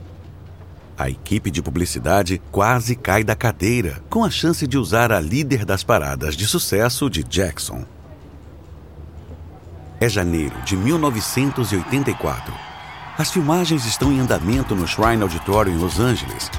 A 0.97 1.09
equipe 1.09 1.51
de 1.51 1.61
publicidade 1.61 2.41
quase 2.49 2.95
cai 2.95 3.25
da 3.25 3.35
cadeira 3.35 4.01
com 4.09 4.23
a 4.23 4.29
chance 4.29 4.65
de 4.65 4.77
usar 4.77 5.11
a 5.11 5.19
líder 5.19 5.65
das 5.65 5.83
paradas 5.83 6.37
de 6.37 6.47
sucesso 6.47 7.09
de 7.09 7.23
Jackson. 7.25 7.98
É 10.01 10.07
janeiro 10.07 10.55
de 10.61 10.77
1984. 10.77 12.53
As 13.17 13.31
filmagens 13.31 13.85
estão 13.85 14.13
em 14.13 14.21
andamento 14.21 14.73
no 14.73 14.87
Shrine 14.87 15.23
Auditorium 15.23 15.75
em 15.75 15.77
Los 15.77 15.99
Angeles. 15.99 16.49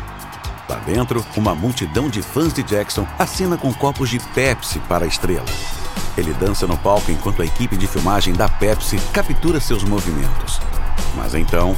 Lá 0.68 0.76
dentro, 0.84 1.24
uma 1.34 1.54
multidão 1.54 2.10
de 2.10 2.20
fãs 2.20 2.52
de 2.52 2.62
Jackson 2.62 3.06
acena 3.18 3.56
com 3.56 3.72
copos 3.72 4.10
de 4.10 4.18
Pepsi 4.34 4.78
para 4.80 5.06
a 5.06 5.08
estrela. 5.08 5.46
Ele 6.18 6.34
dança 6.34 6.66
no 6.66 6.76
palco 6.76 7.10
enquanto 7.10 7.40
a 7.40 7.46
equipe 7.46 7.78
de 7.78 7.86
filmagem 7.86 8.34
da 8.34 8.46
Pepsi 8.46 8.98
captura 9.10 9.58
seus 9.58 9.84
movimentos. 9.84 10.60
Mas 11.16 11.34
então, 11.34 11.74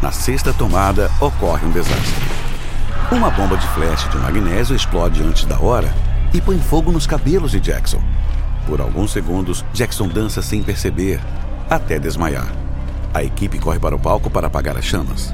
na 0.00 0.12
sexta 0.12 0.52
tomada, 0.52 1.10
ocorre 1.20 1.66
um 1.66 1.72
desastre. 1.72 2.14
Uma 3.10 3.28
bomba 3.30 3.56
de 3.56 3.66
flash 3.70 4.08
de 4.08 4.18
magnésio 4.18 4.76
explode 4.76 5.20
antes 5.20 5.46
da 5.46 5.58
hora 5.58 5.92
e 6.32 6.40
põe 6.40 6.60
fogo 6.60 6.92
nos 6.92 7.08
cabelos 7.08 7.50
de 7.50 7.58
Jackson. 7.58 8.00
Por 8.66 8.80
alguns 8.80 9.12
segundos, 9.12 9.64
Jackson 9.72 10.08
dança 10.08 10.42
sem 10.42 10.62
perceber, 10.62 11.20
até 11.70 11.98
desmaiar. 11.98 12.52
A 13.14 13.22
equipe 13.22 13.58
corre 13.58 13.78
para 13.78 13.94
o 13.94 13.98
palco 13.98 14.28
para 14.28 14.48
apagar 14.48 14.76
as 14.76 14.84
chamas. 14.84 15.32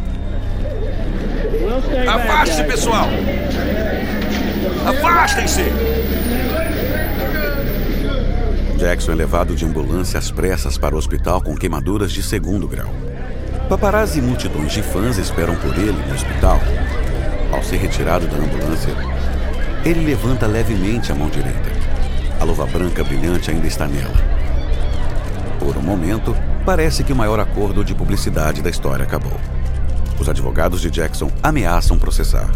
Afaste-se, 2.06 2.64
pessoal! 2.64 3.08
Afastem-se! 4.86 5.62
Jackson 8.76 9.12
é 9.12 9.14
levado 9.14 9.54
de 9.54 9.64
ambulância 9.64 10.18
às 10.18 10.30
pressas 10.30 10.76
para 10.76 10.94
o 10.94 10.98
hospital 10.98 11.40
com 11.40 11.56
queimaduras 11.56 12.12
de 12.12 12.22
segundo 12.22 12.68
grau. 12.68 12.92
Paparazzi 13.68 14.18
e 14.18 14.22
multidões 14.22 14.72
de 14.72 14.82
fãs 14.82 15.18
esperam 15.18 15.54
por 15.56 15.74
ele 15.78 16.04
no 16.06 16.14
hospital. 16.14 16.60
Ao 17.52 17.62
ser 17.62 17.76
retirado 17.76 18.26
da 18.26 18.36
ambulância, 18.36 18.92
ele 19.84 20.04
levanta 20.04 20.46
levemente 20.46 21.10
a 21.10 21.14
mão 21.14 21.28
direita. 21.28 21.91
A 22.42 22.44
luva 22.44 22.66
branca 22.66 23.04
brilhante 23.04 23.52
ainda 23.52 23.68
está 23.68 23.86
nela. 23.86 24.16
Por 25.60 25.76
um 25.76 25.80
momento, 25.80 26.34
parece 26.66 27.04
que 27.04 27.12
o 27.12 27.16
maior 27.16 27.38
acordo 27.38 27.84
de 27.84 27.94
publicidade 27.94 28.60
da 28.60 28.68
história 28.68 29.04
acabou. 29.04 29.38
Os 30.18 30.28
advogados 30.28 30.80
de 30.80 30.90
Jackson 30.90 31.30
ameaçam 31.40 31.96
processar. 31.96 32.50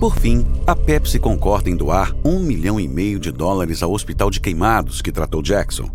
Por 0.00 0.16
fim, 0.16 0.46
a 0.66 0.74
Pepsi 0.74 1.18
concorda 1.18 1.68
em 1.68 1.76
doar 1.76 2.14
um 2.24 2.38
milhão 2.38 2.80
e 2.80 2.88
meio 2.88 3.20
de 3.20 3.30
dólares 3.30 3.82
ao 3.82 3.92
hospital 3.92 4.30
de 4.30 4.40
queimados 4.40 5.02
que 5.02 5.12
tratou 5.12 5.42
Jackson. 5.42 5.90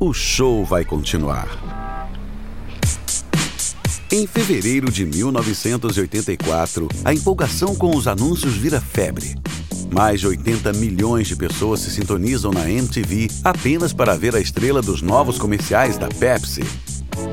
O 0.00 0.14
show 0.14 0.64
vai 0.64 0.82
continuar. 0.82 1.48
Em 4.10 4.26
fevereiro 4.26 4.90
de 4.90 5.04
1984, 5.04 6.88
a 7.04 7.12
empolgação 7.12 7.76
com 7.76 7.94
os 7.94 8.08
anúncios 8.08 8.54
vira 8.54 8.80
febre. 8.80 9.34
Mais 9.92 10.20
de 10.20 10.26
80 10.26 10.72
milhões 10.72 11.28
de 11.28 11.36
pessoas 11.36 11.80
se 11.80 11.90
sintonizam 11.90 12.50
na 12.50 12.68
MTV 12.68 13.28
apenas 13.44 13.92
para 13.92 14.16
ver 14.16 14.34
a 14.34 14.40
estrela 14.40 14.80
dos 14.80 15.02
novos 15.02 15.38
comerciais 15.38 15.98
da 15.98 16.08
Pepsi. 16.08 16.62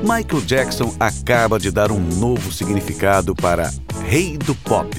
Michael 0.02 0.42
Jackson 0.44 0.94
acaba 1.00 1.58
de 1.58 1.70
dar 1.70 1.90
um 1.90 1.98
novo 1.98 2.52
significado 2.52 3.34
para 3.34 3.72
Rei 4.06 4.36
do 4.36 4.54
Pop. 4.54 4.94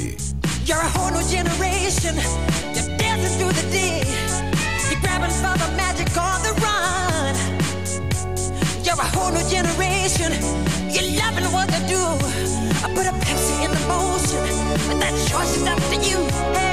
Put 12.93 13.05
a 13.05 13.13
Pepsi 13.13 13.63
in 13.63 13.71
the 13.71 13.87
motion, 13.87 14.43
but 14.89 14.99
that 14.99 15.13
choice 15.29 15.55
is 15.55 15.65
up 15.65 15.79
to 15.79 15.95
you. 15.95 16.70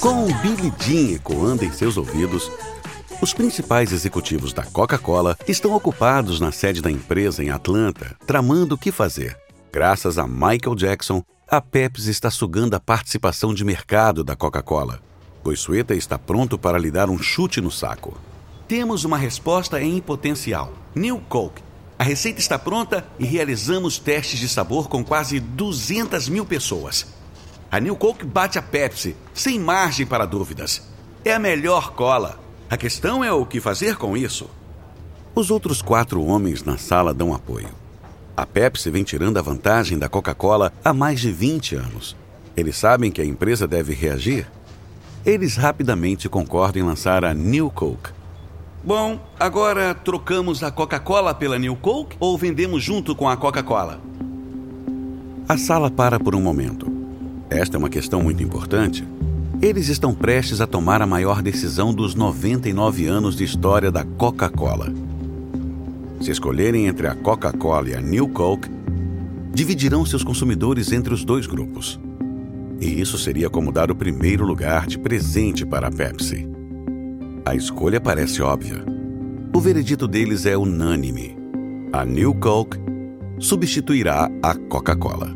Com 0.00 0.26
Billy 0.40 0.72
Jean 0.78 1.14
ecoando 1.16 1.64
em 1.64 1.72
seus 1.72 1.96
ouvidos, 1.96 2.50
Os 3.20 3.34
principais 3.34 3.92
executivos 3.92 4.52
da 4.52 4.62
Coca-Cola 4.62 5.36
estão 5.48 5.74
ocupados 5.74 6.38
na 6.38 6.52
sede 6.52 6.80
da 6.80 6.88
empresa 6.88 7.42
em 7.42 7.50
Atlanta, 7.50 8.16
tramando 8.24 8.76
o 8.76 8.78
que 8.78 8.92
fazer. 8.92 9.36
Graças 9.72 10.18
a 10.18 10.26
Michael 10.26 10.76
Jackson, 10.76 11.24
a 11.50 11.60
Pepsi 11.60 12.10
está 12.10 12.30
sugando 12.30 12.74
a 12.74 12.80
participação 12.80 13.52
de 13.52 13.64
mercado 13.64 14.22
da 14.22 14.36
Coca-Cola. 14.36 15.00
Goiçueta 15.42 15.96
está 15.96 16.16
pronto 16.16 16.56
para 16.56 16.78
lhe 16.78 16.92
dar 16.92 17.10
um 17.10 17.18
chute 17.18 17.60
no 17.60 17.72
saco. 17.72 18.16
Temos 18.68 19.04
uma 19.04 19.18
resposta 19.18 19.82
em 19.82 20.00
potencial. 20.00 20.72
New 20.94 21.20
Coke. 21.28 21.67
A 21.98 22.04
receita 22.04 22.38
está 22.38 22.56
pronta 22.56 23.04
e 23.18 23.26
realizamos 23.26 23.98
testes 23.98 24.38
de 24.38 24.48
sabor 24.48 24.88
com 24.88 25.04
quase 25.04 25.40
200 25.40 26.28
mil 26.28 26.46
pessoas. 26.46 27.06
A 27.70 27.80
New 27.80 27.96
Coke 27.96 28.24
bate 28.24 28.56
a 28.56 28.62
Pepsi, 28.62 29.16
sem 29.34 29.58
margem 29.58 30.06
para 30.06 30.24
dúvidas. 30.24 30.80
É 31.24 31.32
a 31.34 31.40
melhor 31.40 31.92
cola. 31.94 32.38
A 32.70 32.76
questão 32.76 33.24
é 33.24 33.32
o 33.32 33.44
que 33.44 33.60
fazer 33.60 33.96
com 33.96 34.16
isso. 34.16 34.48
Os 35.34 35.50
outros 35.50 35.82
quatro 35.82 36.22
homens 36.24 36.62
na 36.62 36.78
sala 36.78 37.12
dão 37.12 37.34
apoio. 37.34 37.70
A 38.36 38.46
Pepsi 38.46 38.90
vem 38.90 39.02
tirando 39.02 39.36
a 39.36 39.42
vantagem 39.42 39.98
da 39.98 40.08
Coca-Cola 40.08 40.72
há 40.84 40.94
mais 40.94 41.18
de 41.18 41.32
20 41.32 41.74
anos. 41.74 42.16
Eles 42.56 42.76
sabem 42.76 43.10
que 43.10 43.20
a 43.20 43.24
empresa 43.24 43.66
deve 43.66 43.92
reagir. 43.92 44.46
Eles 45.26 45.56
rapidamente 45.56 46.28
concordam 46.28 46.82
em 46.82 46.86
lançar 46.86 47.24
a 47.24 47.34
New 47.34 47.70
Coke. 47.70 48.17
Bom, 48.82 49.18
agora 49.38 49.92
trocamos 49.92 50.62
a 50.62 50.70
Coca-Cola 50.70 51.34
pela 51.34 51.58
New 51.58 51.74
Coke 51.76 52.16
ou 52.20 52.38
vendemos 52.38 52.82
junto 52.82 53.14
com 53.14 53.28
a 53.28 53.36
Coca-Cola? 53.36 54.00
A 55.48 55.58
sala 55.58 55.90
para 55.90 56.20
por 56.20 56.34
um 56.34 56.40
momento. 56.40 56.86
Esta 57.50 57.76
é 57.76 57.78
uma 57.78 57.88
questão 57.88 58.22
muito 58.22 58.42
importante. 58.42 59.06
Eles 59.60 59.88
estão 59.88 60.14
prestes 60.14 60.60
a 60.60 60.66
tomar 60.66 61.02
a 61.02 61.06
maior 61.06 61.42
decisão 61.42 61.92
dos 61.92 62.14
99 62.14 63.06
anos 63.06 63.36
de 63.36 63.42
história 63.42 63.90
da 63.90 64.04
Coca-Cola. 64.04 64.92
Se 66.20 66.30
escolherem 66.30 66.86
entre 66.86 67.08
a 67.08 67.14
Coca-Cola 67.14 67.90
e 67.90 67.94
a 67.94 68.00
New 68.00 68.28
Coke, 68.28 68.70
dividirão 69.52 70.06
seus 70.06 70.22
consumidores 70.22 70.92
entre 70.92 71.12
os 71.12 71.24
dois 71.24 71.46
grupos. 71.46 71.98
E 72.80 73.00
isso 73.00 73.18
seria 73.18 73.50
como 73.50 73.72
dar 73.72 73.90
o 73.90 73.96
primeiro 73.96 74.46
lugar 74.46 74.86
de 74.86 74.98
presente 74.98 75.66
para 75.66 75.88
a 75.88 75.90
Pepsi. 75.90 76.57
A 77.48 77.54
escolha 77.54 77.98
parece 77.98 78.42
óbvia. 78.42 78.84
O 79.56 79.58
veredito 79.58 80.06
deles 80.06 80.44
é 80.44 80.54
unânime. 80.54 81.34
A 81.90 82.04
New 82.04 82.34
Coke 82.34 82.76
substituirá 83.38 84.30
a 84.42 84.54
Coca-Cola. 84.54 85.34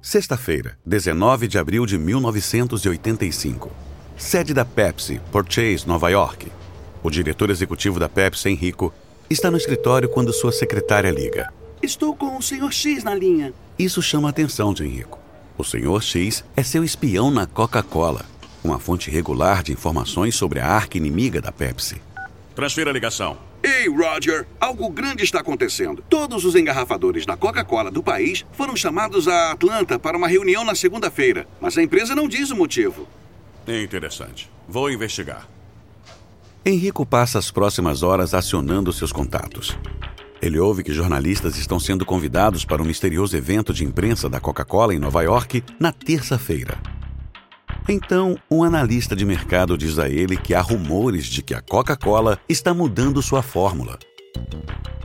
Sexta-feira, 0.00 0.78
19 0.86 1.48
de 1.48 1.58
abril 1.58 1.84
de 1.84 1.98
1985. 1.98 3.70
Sede 4.16 4.54
da 4.54 4.64
Pepsi, 4.64 5.20
Port 5.30 5.52
Chase, 5.52 5.86
Nova 5.86 6.08
York. 6.08 6.50
O 7.02 7.10
diretor 7.10 7.50
executivo 7.50 8.00
da 8.00 8.08
Pepsi, 8.08 8.48
Henrico, 8.48 8.90
está 9.28 9.50
no 9.50 9.58
escritório 9.58 10.08
quando 10.08 10.32
sua 10.32 10.50
secretária 10.50 11.10
liga. 11.10 11.52
Estou 11.82 12.16
com 12.16 12.38
o 12.38 12.42
Sr. 12.42 12.72
X 12.72 13.04
na 13.04 13.14
linha. 13.14 13.52
Isso 13.78 14.00
chama 14.00 14.28
a 14.28 14.30
atenção 14.30 14.72
de 14.72 14.82
Henrico. 14.82 15.19
O 15.60 15.64
Sr. 15.64 16.00
X 16.00 16.42
é 16.56 16.62
seu 16.62 16.82
espião 16.82 17.30
na 17.30 17.46
Coca-Cola, 17.46 18.24
uma 18.64 18.78
fonte 18.78 19.10
regular 19.10 19.62
de 19.62 19.72
informações 19.72 20.34
sobre 20.34 20.58
a 20.58 20.66
arca 20.66 20.96
inimiga 20.96 21.38
da 21.38 21.52
Pepsi. 21.52 22.00
Transfira 22.54 22.88
a 22.88 22.94
ligação. 22.94 23.36
Ei, 23.62 23.86
Roger, 23.86 24.46
algo 24.58 24.88
grande 24.88 25.22
está 25.22 25.40
acontecendo. 25.40 26.02
Todos 26.08 26.46
os 26.46 26.54
engarrafadores 26.54 27.26
da 27.26 27.36
Coca-Cola 27.36 27.90
do 27.90 28.02
país 28.02 28.46
foram 28.52 28.74
chamados 28.74 29.28
a 29.28 29.52
Atlanta 29.52 29.98
para 29.98 30.16
uma 30.16 30.28
reunião 30.28 30.64
na 30.64 30.74
segunda-feira, 30.74 31.46
mas 31.60 31.76
a 31.76 31.82
empresa 31.82 32.14
não 32.14 32.26
diz 32.26 32.50
o 32.50 32.56
motivo. 32.56 33.06
Interessante. 33.68 34.50
Vou 34.66 34.90
investigar. 34.90 35.46
Henrico 36.64 37.06
passa 37.06 37.38
as 37.38 37.50
próximas 37.50 38.02
horas 38.02 38.34
acionando 38.34 38.92
seus 38.92 39.12
contatos. 39.12 39.78
Ele 40.42 40.58
ouve 40.58 40.82
que 40.82 40.92
jornalistas 40.92 41.56
estão 41.56 41.80
sendo 41.80 42.04
convidados 42.04 42.66
para 42.66 42.82
um 42.82 42.84
misterioso 42.84 43.34
evento 43.34 43.72
de 43.72 43.84
imprensa 43.84 44.28
da 44.28 44.40
Coca-Cola 44.40 44.94
em 44.94 44.98
Nova 44.98 45.22
York 45.22 45.64
na 45.78 45.90
terça-feira. 45.90 46.78
Então, 47.88 48.36
um 48.50 48.62
analista 48.62 49.16
de 49.16 49.24
mercado 49.24 49.76
diz 49.76 49.98
a 49.98 50.08
ele 50.08 50.36
que 50.36 50.54
há 50.54 50.60
rumores 50.60 51.26
de 51.26 51.42
que 51.42 51.54
a 51.54 51.62
Coca-Cola 51.62 52.38
está 52.46 52.74
mudando 52.74 53.22
sua 53.22 53.42
fórmula. 53.42 53.98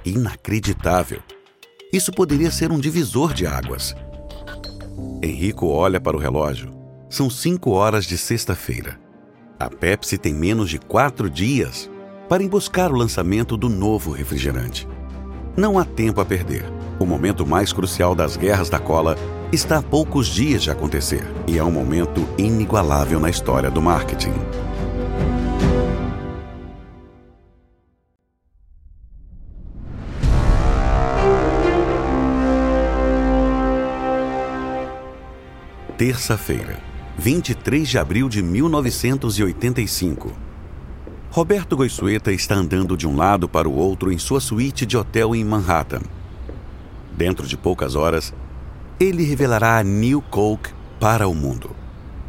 Inacreditável! 0.06 1.22
Isso 1.92 2.12
poderia 2.12 2.52
ser 2.52 2.72
um 2.72 2.80
divisor 2.80 3.34
de 3.34 3.48
águas. 3.48 3.96
Henrico 5.24 5.68
olha 5.68 6.02
para 6.02 6.18
o 6.18 6.20
relógio. 6.20 6.70
São 7.10 7.30
cinco 7.30 7.72
horas 7.72 8.06
de 8.06 8.18
sexta-feira. 8.18 9.05
A 9.58 9.70
Pepsi 9.70 10.18
tem 10.18 10.34
menos 10.34 10.70
de 10.70 10.78
quatro 10.78 11.30
dias 11.30 11.90
para 12.28 12.44
emboscar 12.44 12.92
o 12.92 12.98
lançamento 12.98 13.56
do 13.56 13.70
novo 13.70 14.12
refrigerante. 14.12 14.86
Não 15.56 15.80
há 15.80 15.86
tempo 15.86 16.20
a 16.20 16.26
perder. 16.26 16.66
O 17.00 17.06
momento 17.06 17.48
mais 17.48 17.72
crucial 17.72 18.14
das 18.14 18.36
guerras 18.36 18.70
da 18.70 18.80
cola 18.80 19.16
está 19.54 19.78
a 19.78 19.82
poucos 19.82 20.28
dias 20.28 20.62
de 20.62 20.72
acontecer 20.72 21.24
e 21.48 21.58
é 21.58 21.64
um 21.64 21.72
momento 21.72 22.28
inigualável 22.38 23.18
na 23.18 23.30
história 23.30 23.72
do 23.72 23.82
marketing. 23.82 24.34
Terça-feira, 35.98 36.78
23 37.18 37.88
de 37.88 37.98
abril 37.98 38.28
de 38.28 38.44
1985. 38.44 40.32
Roberto 41.32 41.76
Goiçueta 41.76 42.32
está 42.32 42.56
andando 42.56 42.96
de 42.96 43.08
um 43.08 43.16
lado 43.16 43.48
para 43.48 43.68
o 43.68 43.76
outro 43.76 44.12
em 44.12 44.18
sua 44.18 44.40
suíte 44.40 44.86
de 44.86 44.98
hotel 44.98 45.36
em 45.36 45.44
Manhattan. 45.44 46.02
Dentro 47.12 47.48
de 47.48 47.58
poucas 47.58 47.96
horas, 47.96 48.34
ele 49.00 49.24
revelará 49.24 49.78
a 49.78 49.84
New 49.84 50.22
Coke 50.22 50.70
para 51.00 51.28
o 51.28 51.34
mundo. 51.34 51.72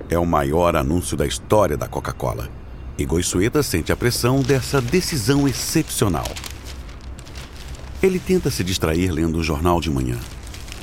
É 0.08 0.18
o 0.18 0.26
maior 0.26 0.76
anúncio 0.76 1.16
da 1.16 1.26
história 1.26 1.76
da 1.76 1.88
Coca-Cola. 1.88 2.48
E 2.96 3.04
Goiçueta 3.04 3.62
sente 3.62 3.92
a 3.92 3.96
pressão 3.96 4.40
dessa 4.40 4.80
decisão 4.80 5.46
excepcional. 5.46 6.28
Ele 8.02 8.18
tenta 8.18 8.50
se 8.50 8.62
distrair 8.62 9.10
lendo 9.10 9.38
o 9.38 9.42
jornal 9.42 9.80
de 9.80 9.90
manhã. 9.90 10.18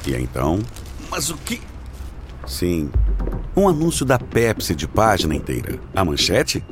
E 0.05 0.13
então. 0.13 0.59
Mas 1.09 1.29
o 1.29 1.37
que. 1.37 1.61
Sim, 2.45 2.91
um 3.55 3.67
anúncio 3.67 4.05
da 4.05 4.19
Pepsi 4.19 4.75
de 4.75 4.87
página 4.87 5.35
inteira. 5.35 5.79
A 5.95 6.03
manchete? 6.03 6.63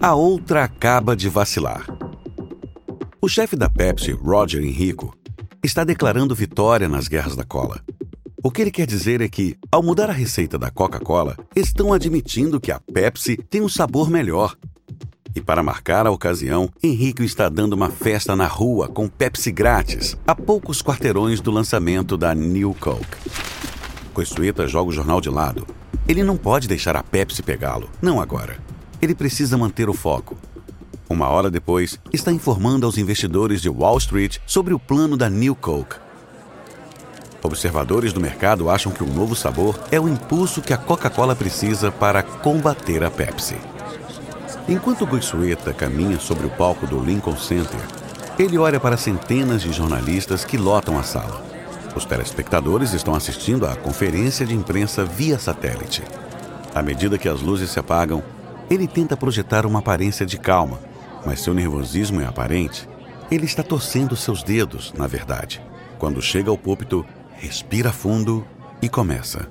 A 0.00 0.14
outra 0.14 0.64
acaba 0.64 1.14
de 1.14 1.28
vacilar. 1.28 1.86
O 3.20 3.28
chefe 3.28 3.54
da 3.54 3.68
Pepsi, 3.68 4.10
Roger 4.12 4.62
Henrico, 4.62 5.16
está 5.62 5.84
declarando 5.84 6.34
vitória 6.34 6.88
nas 6.88 7.06
guerras 7.06 7.36
da 7.36 7.44
cola. 7.44 7.80
O 8.42 8.50
que 8.50 8.62
ele 8.62 8.72
quer 8.72 8.86
dizer 8.86 9.20
é 9.20 9.28
que, 9.28 9.56
ao 9.70 9.82
mudar 9.82 10.10
a 10.10 10.12
receita 10.12 10.58
da 10.58 10.70
Coca-Cola, 10.70 11.36
estão 11.54 11.92
admitindo 11.92 12.60
que 12.60 12.72
a 12.72 12.80
Pepsi 12.80 13.36
tem 13.36 13.60
um 13.60 13.68
sabor 13.68 14.10
melhor. 14.10 14.56
E 15.36 15.40
para 15.40 15.62
marcar 15.62 16.06
a 16.06 16.10
ocasião, 16.10 16.68
Henrique 16.82 17.22
está 17.22 17.48
dando 17.48 17.74
uma 17.74 17.90
festa 17.90 18.34
na 18.34 18.46
rua 18.46 18.88
com 18.88 19.08
Pepsi 19.08 19.52
grátis, 19.52 20.16
a 20.26 20.34
poucos 20.34 20.82
quarteirões 20.82 21.40
do 21.40 21.52
lançamento 21.52 22.16
da 22.16 22.34
New 22.34 22.74
Coke. 22.80 23.51
Coistueta 24.12 24.68
joga 24.68 24.90
o 24.90 24.92
jornal 24.92 25.20
de 25.20 25.30
lado. 25.30 25.66
Ele 26.06 26.22
não 26.22 26.36
pode 26.36 26.68
deixar 26.68 26.96
a 26.96 27.02
Pepsi 27.02 27.42
pegá-lo, 27.42 27.88
não 28.00 28.20
agora. 28.20 28.58
Ele 29.00 29.14
precisa 29.14 29.56
manter 29.56 29.88
o 29.88 29.94
foco. 29.94 30.36
Uma 31.08 31.28
hora 31.28 31.50
depois, 31.50 31.98
está 32.12 32.30
informando 32.32 32.86
aos 32.86 32.98
investidores 32.98 33.60
de 33.60 33.68
Wall 33.68 33.98
Street 33.98 34.38
sobre 34.46 34.72
o 34.72 34.78
plano 34.78 35.16
da 35.16 35.28
New 35.28 35.54
Coke. 35.54 35.96
Observadores 37.42 38.12
do 38.12 38.20
mercado 38.20 38.70
acham 38.70 38.92
que 38.92 39.02
o 39.02 39.06
novo 39.06 39.34
sabor 39.34 39.78
é 39.90 39.98
o 39.98 40.08
impulso 40.08 40.62
que 40.62 40.72
a 40.72 40.78
Coca-Cola 40.78 41.34
precisa 41.34 41.90
para 41.90 42.22
combater 42.22 43.02
a 43.02 43.10
Pepsi. 43.10 43.56
Enquanto 44.68 45.06
Goiçueta 45.06 45.72
caminha 45.72 46.20
sobre 46.20 46.46
o 46.46 46.50
palco 46.50 46.86
do 46.86 47.00
Lincoln 47.00 47.36
Center, 47.36 47.80
ele 48.38 48.56
olha 48.56 48.78
para 48.78 48.96
centenas 48.96 49.62
de 49.62 49.72
jornalistas 49.72 50.44
que 50.44 50.56
lotam 50.56 50.98
a 50.98 51.02
sala. 51.02 51.51
Os 51.94 52.04
telespectadores 52.04 52.92
estão 52.92 53.14
assistindo 53.14 53.66
à 53.66 53.76
conferência 53.76 54.46
de 54.46 54.54
imprensa 54.54 55.04
via 55.04 55.38
satélite. 55.38 56.02
À 56.74 56.82
medida 56.82 57.18
que 57.18 57.28
as 57.28 57.42
luzes 57.42 57.70
se 57.70 57.78
apagam, 57.78 58.22
ele 58.70 58.88
tenta 58.88 59.16
projetar 59.16 59.66
uma 59.66 59.80
aparência 59.80 60.24
de 60.24 60.38
calma, 60.38 60.80
mas 61.26 61.40
seu 61.40 61.52
nervosismo 61.52 62.20
é 62.20 62.24
aparente. 62.24 62.88
Ele 63.30 63.44
está 63.44 63.62
torcendo 63.62 64.16
seus 64.16 64.42
dedos, 64.42 64.92
na 64.96 65.06
verdade. 65.06 65.62
Quando 65.98 66.22
chega 66.22 66.50
ao 66.50 66.56
púlpito, 66.56 67.04
respira 67.36 67.92
fundo 67.92 68.46
e 68.80 68.88
começa. 68.88 69.48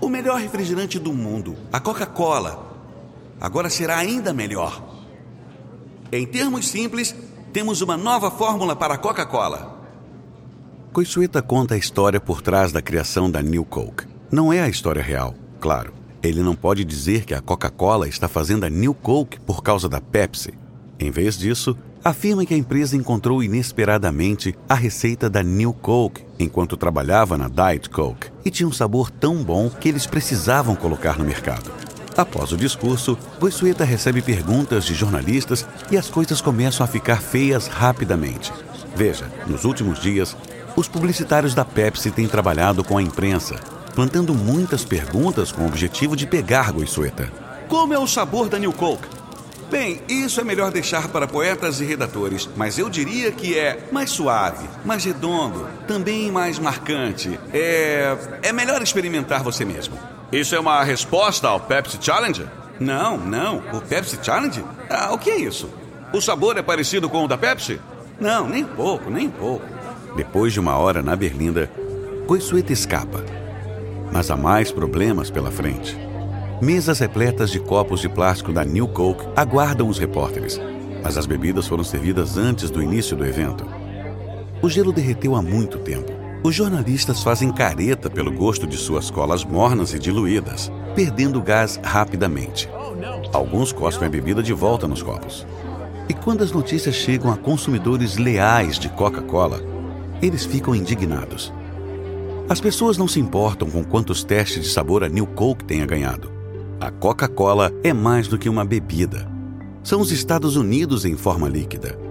O 0.00 0.08
melhor 0.08 0.38
refrigerante 0.38 0.98
do 0.98 1.12
mundo, 1.12 1.56
a 1.72 1.80
Coca-Cola, 1.80 2.66
agora 3.40 3.70
será 3.70 3.96
ainda 3.96 4.32
melhor. 4.32 4.82
Em 6.12 6.26
termos 6.26 6.68
simples, 6.68 7.14
temos 7.52 7.80
uma 7.80 7.96
nova 7.96 8.30
fórmula 8.30 8.76
para 8.76 8.94
a 8.94 8.98
Coca-Cola. 8.98 9.77
Coichueta 10.92 11.42
conta 11.42 11.74
a 11.74 11.78
história 11.78 12.18
por 12.18 12.40
trás 12.40 12.72
da 12.72 12.80
criação 12.80 13.30
da 13.30 13.42
New 13.42 13.64
Coke. 13.64 14.04
Não 14.32 14.52
é 14.52 14.62
a 14.62 14.68
história 14.68 15.02
real, 15.02 15.34
claro. 15.60 15.92
Ele 16.22 16.42
não 16.42 16.54
pode 16.54 16.82
dizer 16.82 17.24
que 17.24 17.34
a 17.34 17.42
Coca-Cola 17.42 18.08
está 18.08 18.26
fazendo 18.26 18.64
a 18.64 18.70
New 18.70 18.94
Coke 18.94 19.38
por 19.40 19.62
causa 19.62 19.88
da 19.88 20.00
Pepsi. 20.00 20.54
Em 20.98 21.10
vez 21.10 21.36
disso, 21.38 21.76
afirma 22.02 22.44
que 22.44 22.54
a 22.54 22.56
empresa 22.56 22.96
encontrou 22.96 23.42
inesperadamente 23.42 24.54
a 24.68 24.74
receita 24.74 25.28
da 25.28 25.42
New 25.42 25.74
Coke 25.74 26.24
enquanto 26.38 26.76
trabalhava 26.76 27.36
na 27.36 27.48
Diet 27.48 27.90
Coke 27.90 28.28
e 28.44 28.50
tinha 28.50 28.68
um 28.68 28.72
sabor 28.72 29.10
tão 29.10 29.44
bom 29.44 29.68
que 29.68 29.90
eles 29.90 30.06
precisavam 30.06 30.74
colocar 30.74 31.18
no 31.18 31.24
mercado. 31.24 31.70
Após 32.16 32.50
o 32.50 32.56
discurso, 32.56 33.16
Goiçueta 33.38 33.84
recebe 33.84 34.22
perguntas 34.22 34.84
de 34.84 34.94
jornalistas 34.94 35.64
e 35.90 35.96
as 35.96 36.08
coisas 36.08 36.40
começam 36.40 36.82
a 36.82 36.88
ficar 36.88 37.20
feias 37.20 37.68
rapidamente. 37.68 38.52
Veja, 38.96 39.30
nos 39.46 39.64
últimos 39.64 40.00
dias, 40.00 40.36
os 40.78 40.86
publicitários 40.86 41.54
da 41.54 41.64
Pepsi 41.64 42.08
têm 42.08 42.28
trabalhado 42.28 42.84
com 42.84 42.96
a 42.96 43.02
imprensa, 43.02 43.56
plantando 43.96 44.32
muitas 44.32 44.84
perguntas 44.84 45.50
com 45.50 45.62
o 45.62 45.66
objetivo 45.66 46.14
de 46.14 46.24
pegar 46.24 46.70
Goiçueta. 46.70 47.32
Como 47.66 47.92
é 47.92 47.98
o 47.98 48.06
sabor 48.06 48.48
da 48.48 48.60
New 48.60 48.72
Coke? 48.72 49.08
Bem, 49.68 50.00
isso 50.08 50.40
é 50.40 50.44
melhor 50.44 50.70
deixar 50.70 51.08
para 51.08 51.26
poetas 51.26 51.80
e 51.80 51.84
redatores, 51.84 52.48
mas 52.56 52.78
eu 52.78 52.88
diria 52.88 53.32
que 53.32 53.58
é 53.58 53.88
mais 53.90 54.10
suave, 54.10 54.68
mais 54.84 55.04
redondo, 55.04 55.66
também 55.88 56.30
mais 56.30 56.60
marcante. 56.60 57.38
É. 57.52 58.16
É 58.44 58.52
melhor 58.52 58.80
experimentar 58.80 59.42
você 59.42 59.64
mesmo. 59.64 59.98
Isso 60.30 60.54
é 60.54 60.60
uma 60.60 60.84
resposta 60.84 61.48
ao 61.48 61.58
Pepsi 61.58 61.98
Challenge? 62.00 62.46
Não, 62.78 63.18
não. 63.18 63.64
O 63.72 63.80
Pepsi 63.80 64.16
Challenge? 64.22 64.64
Ah, 64.88 65.12
o 65.12 65.18
que 65.18 65.28
é 65.28 65.38
isso? 65.38 65.68
O 66.12 66.20
sabor 66.20 66.56
é 66.56 66.62
parecido 66.62 67.10
com 67.10 67.24
o 67.24 67.28
da 67.28 67.36
Pepsi? 67.36 67.80
Não, 68.20 68.48
nem 68.48 68.64
pouco, 68.64 69.10
nem 69.10 69.28
pouco. 69.28 69.77
Depois 70.16 70.52
de 70.52 70.60
uma 70.60 70.76
hora 70.76 71.02
na 71.02 71.14
berlinda, 71.14 71.70
Goiçueta 72.26 72.72
escapa. 72.72 73.24
Mas 74.12 74.30
há 74.30 74.36
mais 74.36 74.70
problemas 74.70 75.30
pela 75.30 75.50
frente. 75.50 75.96
Mesas 76.60 76.98
repletas 76.98 77.50
de 77.50 77.60
copos 77.60 78.00
de 78.00 78.08
plástico 78.08 78.52
da 78.52 78.64
New 78.64 78.88
Coke 78.88 79.24
aguardam 79.36 79.88
os 79.88 79.98
repórteres, 79.98 80.60
mas 81.02 81.16
as 81.16 81.24
bebidas 81.24 81.66
foram 81.66 81.84
servidas 81.84 82.36
antes 82.36 82.68
do 82.68 82.82
início 82.82 83.16
do 83.16 83.24
evento. 83.24 83.64
O 84.60 84.68
gelo 84.68 84.92
derreteu 84.92 85.36
há 85.36 85.42
muito 85.42 85.78
tempo. 85.78 86.10
Os 86.42 86.54
jornalistas 86.54 87.22
fazem 87.22 87.52
careta 87.52 88.10
pelo 88.10 88.32
gosto 88.32 88.66
de 88.66 88.76
suas 88.76 89.10
colas 89.10 89.44
mornas 89.44 89.94
e 89.94 89.98
diluídas, 89.98 90.70
perdendo 90.94 91.40
gás 91.40 91.80
rapidamente. 91.82 92.68
Alguns 93.32 93.72
cospem 93.72 94.08
a 94.08 94.10
bebida 94.10 94.42
de 94.42 94.52
volta 94.52 94.88
nos 94.88 95.02
copos. 95.02 95.46
E 96.08 96.14
quando 96.14 96.42
as 96.42 96.50
notícias 96.50 96.94
chegam 96.94 97.30
a 97.30 97.36
consumidores 97.36 98.16
leais 98.16 98.78
de 98.78 98.88
Coca-Cola, 98.88 99.60
eles 100.22 100.44
ficam 100.44 100.74
indignados. 100.74 101.52
As 102.48 102.60
pessoas 102.60 102.96
não 102.96 103.06
se 103.06 103.20
importam 103.20 103.68
com 103.70 103.84
quantos 103.84 104.24
testes 104.24 104.64
de 104.64 104.70
sabor 104.70 105.04
a 105.04 105.08
New 105.08 105.26
Coke 105.26 105.64
tenha 105.64 105.86
ganhado. 105.86 106.32
A 106.80 106.90
Coca-Cola 106.90 107.72
é 107.82 107.92
mais 107.92 108.28
do 108.28 108.38
que 108.38 108.48
uma 108.48 108.64
bebida. 108.64 109.30
São 109.82 110.00
os 110.00 110.10
Estados 110.10 110.56
Unidos 110.56 111.04
em 111.04 111.16
forma 111.16 111.48
líquida 111.48 112.08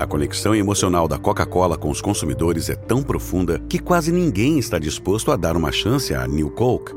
a 0.00 0.06
conexão 0.06 0.54
emocional 0.54 1.06
da 1.06 1.18
Coca-Cola 1.18 1.76
com 1.76 1.90
os 1.90 2.00
consumidores 2.00 2.70
é 2.70 2.74
tão 2.74 3.02
profunda 3.02 3.58
que 3.68 3.78
quase 3.78 4.10
ninguém 4.10 4.58
está 4.58 4.78
disposto 4.78 5.30
a 5.30 5.36
dar 5.36 5.58
uma 5.58 5.70
chance 5.70 6.14
à 6.14 6.26
New 6.26 6.48
Coke. 6.48 6.94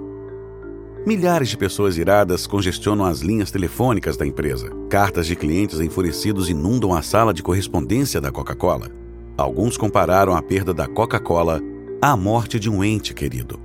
Milhares 1.05 1.49
de 1.49 1.57
pessoas 1.57 1.97
iradas 1.97 2.47
congestionam 2.47 3.03
as 3.03 3.19
linhas 3.19 3.51
telefônicas 3.51 4.15
da 4.15 4.25
empresa. 4.25 4.69
Cartas 4.89 5.27
de 5.27 5.35
clientes 5.35 5.81
enfurecidos 5.81 6.47
inundam 6.47 6.93
a 6.93 7.01
sala 7.01 7.33
de 7.33 7.43
correspondência 7.43 8.21
da 8.21 8.31
Coca-Cola. 8.31 9.02
Alguns 9.43 9.75
compararam 9.75 10.33
a 10.33 10.41
perda 10.41 10.73
da 10.73 10.87
Coca-Cola 10.87 11.59
à 12.01 12.15
morte 12.15 12.57
de 12.57 12.69
um 12.69 12.81
ente 12.81 13.13
querido. 13.13 13.59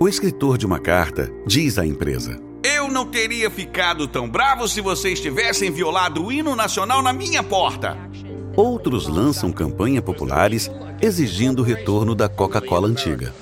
O 0.00 0.08
escritor 0.08 0.58
de 0.58 0.66
uma 0.66 0.80
carta 0.80 1.30
diz 1.46 1.78
à 1.78 1.86
empresa: 1.86 2.42
Eu 2.64 2.88
não 2.88 3.06
teria 3.06 3.48
ficado 3.48 4.08
tão 4.08 4.28
bravo 4.28 4.66
se 4.66 4.80
vocês 4.80 5.20
tivessem 5.20 5.70
violado 5.70 6.24
o 6.24 6.32
hino 6.32 6.56
nacional 6.56 7.00
na 7.00 7.12
minha 7.12 7.44
porta. 7.44 7.96
Outros 8.56 9.06
lançam 9.06 9.52
campanhas 9.52 10.02
populares 10.02 10.68
exigindo 11.00 11.60
o 11.60 11.64
retorno 11.64 12.12
da 12.12 12.28
Coca-Cola 12.28 12.88
antiga. 12.88 13.32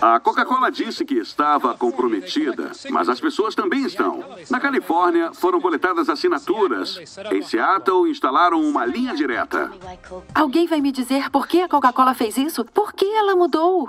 A 0.00 0.18
Coca-Cola 0.18 0.68
disse 0.68 1.04
que 1.04 1.14
estava 1.14 1.72
comprometida, 1.72 2.72
mas 2.90 3.08
as 3.08 3.20
pessoas 3.20 3.54
também 3.54 3.84
estão. 3.84 4.24
Na 4.50 4.58
Califórnia, 4.58 5.32
foram 5.32 5.60
coletadas 5.60 6.08
assinaturas. 6.08 6.98
Em 7.30 7.42
Seattle, 7.42 8.10
instalaram 8.10 8.60
uma 8.60 8.84
linha 8.84 9.14
direta. 9.14 9.70
Alguém 10.34 10.66
vai 10.66 10.80
me 10.80 10.90
dizer 10.90 11.30
por 11.30 11.46
que 11.46 11.60
a 11.60 11.68
Coca-Cola 11.68 12.12
fez 12.12 12.36
isso? 12.36 12.64
Por 12.64 12.92
que 12.92 13.04
ela 13.04 13.36
mudou? 13.36 13.88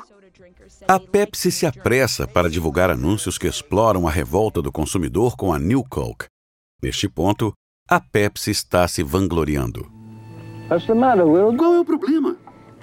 A 0.87 0.99
Pepsi 0.99 1.51
se 1.51 1.65
apressa 1.65 2.27
para 2.27 2.47
divulgar 2.47 2.91
anúncios 2.91 3.39
que 3.39 3.47
exploram 3.47 4.07
a 4.07 4.11
revolta 4.11 4.61
do 4.61 4.71
consumidor 4.71 5.35
com 5.35 5.51
a 5.51 5.57
New 5.57 5.83
Coke. 5.89 6.27
Neste 6.83 7.09
ponto, 7.09 7.51
a 7.89 7.99
Pepsi 7.99 8.51
está 8.51 8.87
se 8.87 9.01
vangloriando. 9.01 9.91
Qual 10.69 11.73
é 11.73 11.79
o 11.79 11.85
problema? 11.85 12.37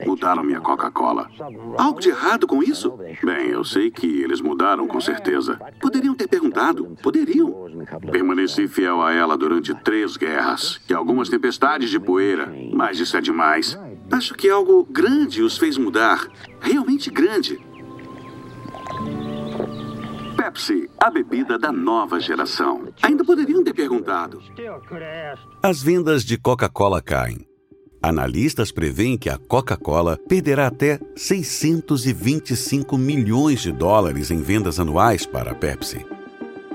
Mudaram 0.06 0.42
minha 0.42 0.60
Coca-Cola. 0.60 1.28
Algo 1.76 2.00
de 2.00 2.10
errado 2.10 2.46
com 2.46 2.62
isso? 2.62 2.92
Bem, 3.22 3.48
eu 3.48 3.64
sei 3.64 3.90
que 3.90 4.06
eles 4.06 4.40
mudaram 4.40 4.86
com 4.86 5.00
certeza. 5.00 5.58
Poderiam 5.80 6.14
ter 6.14 6.28
perguntado. 6.28 6.96
Poderiam. 7.02 7.66
Permaneci 8.10 8.68
fiel 8.68 9.02
a 9.02 9.12
ela 9.12 9.36
durante 9.36 9.74
três 9.74 10.16
guerras 10.16 10.80
e 10.88 10.94
algumas 10.94 11.28
tempestades 11.28 11.90
de 11.90 11.98
poeira, 11.98 12.52
mas 12.72 12.98
isso 12.98 13.16
é 13.16 13.20
demais. 13.20 13.78
Acho 14.10 14.34
que 14.34 14.48
algo 14.48 14.84
grande 14.84 15.42
os 15.42 15.56
fez 15.56 15.76
mudar. 15.78 16.26
Realmente 16.60 17.10
grande. 17.10 17.58
Pepsi, 20.36 20.88
a 20.98 21.10
bebida 21.10 21.58
da 21.58 21.70
nova 21.70 22.18
geração. 22.18 22.88
Ainda 23.02 23.24
poderiam 23.24 23.62
ter 23.62 23.74
perguntado. 23.74 24.42
As 25.62 25.82
vendas 25.82 26.24
de 26.24 26.38
Coca-Cola 26.38 27.02
caem. 27.02 27.49
Analistas 28.02 28.72
preveem 28.72 29.18
que 29.18 29.28
a 29.28 29.36
Coca-Cola 29.36 30.18
perderá 30.26 30.68
até 30.68 30.98
625 31.14 32.96
milhões 32.96 33.60
de 33.60 33.70
dólares 33.70 34.30
em 34.30 34.40
vendas 34.40 34.80
anuais 34.80 35.26
para 35.26 35.50
a 35.50 35.54
Pepsi. 35.54 36.06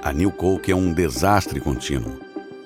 A 0.03 0.13
New 0.13 0.31
Coke 0.31 0.71
é 0.71 0.75
um 0.75 0.93
desastre 0.93 1.59
contínuo. 1.59 2.19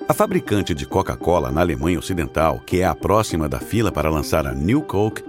A 0.06 0.12
fabricante 0.12 0.74
de 0.74 0.84
Coca-Cola 0.84 1.50
na 1.50 1.62
Alemanha 1.62 1.98
Ocidental, 1.98 2.60
que 2.66 2.80
é 2.80 2.84
a 2.84 2.94
próxima 2.94 3.48
da 3.48 3.58
fila 3.58 3.90
para 3.90 4.10
lançar 4.10 4.46
a 4.46 4.52
New 4.52 4.82
Coke, 4.82 5.24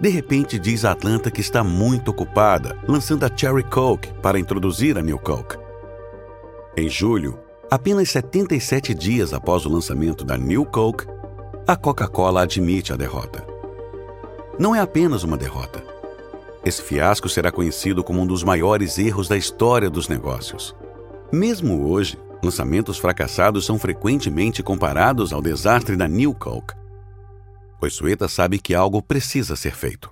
de 0.00 0.08
repente 0.08 0.58
diz 0.58 0.86
a 0.86 0.92
Atlanta 0.92 1.30
que 1.30 1.42
está 1.42 1.62
muito 1.62 2.10
ocupada 2.10 2.78
lançando 2.88 3.24
a 3.24 3.30
Cherry 3.36 3.64
Coke 3.64 4.10
para 4.22 4.38
introduzir 4.38 4.96
a 4.96 5.02
New 5.02 5.18
Coke. 5.18 5.58
Em 6.74 6.88
julho, 6.88 7.38
apenas 7.70 8.08
77 8.10 8.94
dias 8.94 9.34
após 9.34 9.66
o 9.66 9.68
lançamento 9.68 10.24
da 10.24 10.38
New 10.38 10.64
Coke, 10.64 11.04
a 11.66 11.76
Coca-Cola 11.76 12.42
admite 12.42 12.92
a 12.92 12.96
derrota. 12.96 13.46
Não 14.58 14.74
é 14.74 14.80
apenas 14.80 15.24
uma 15.24 15.36
derrota. 15.36 15.82
Esse 16.64 16.82
fiasco 16.82 17.28
será 17.28 17.50
conhecido 17.50 18.04
como 18.04 18.20
um 18.20 18.26
dos 18.26 18.44
maiores 18.44 18.98
erros 18.98 19.28
da 19.28 19.36
história 19.36 19.90
dos 19.90 20.08
negócios. 20.08 20.74
Mesmo 21.32 21.88
hoje, 21.88 22.18
lançamentos 22.42 22.98
fracassados 22.98 23.64
são 23.64 23.78
frequentemente 23.78 24.62
comparados 24.62 25.32
ao 25.32 25.42
desastre 25.42 25.96
da 25.96 26.06
New 26.06 26.34
Coke 26.34 26.82
pois 27.82 27.94
Sueta 27.94 28.28
sabe 28.28 28.60
que 28.60 28.76
algo 28.76 29.02
precisa 29.02 29.56
ser 29.56 29.74
feito. 29.74 30.08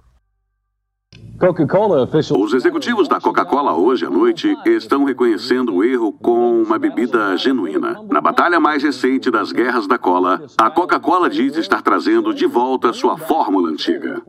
Os 2.39 2.53
executivos 2.53 3.09
da 3.09 3.19
Coca-Cola 3.19 3.75
hoje 3.75 4.05
à 4.05 4.11
noite 4.11 4.55
estão 4.67 5.05
reconhecendo 5.05 5.75
o 5.75 5.83
erro 5.83 6.13
com 6.13 6.63
uma 6.63 6.79
bebida 6.79 7.35
genuína. 7.39 8.05
Na 8.11 8.21
batalha 8.21 8.61
mais 8.61 8.83
recente 8.83 9.31
das 9.31 9.51
guerras 9.51 9.87
da 9.87 9.97
cola, 9.97 10.45
a 10.59 10.71
Coca-Cola 10.71 11.31
diz 11.31 11.57
estar 11.57 11.81
trazendo 11.81 12.35
de 12.35 12.45
volta 12.47 12.93
sua 12.93 13.17
fórmula 13.17 13.71
antiga. 13.71 14.21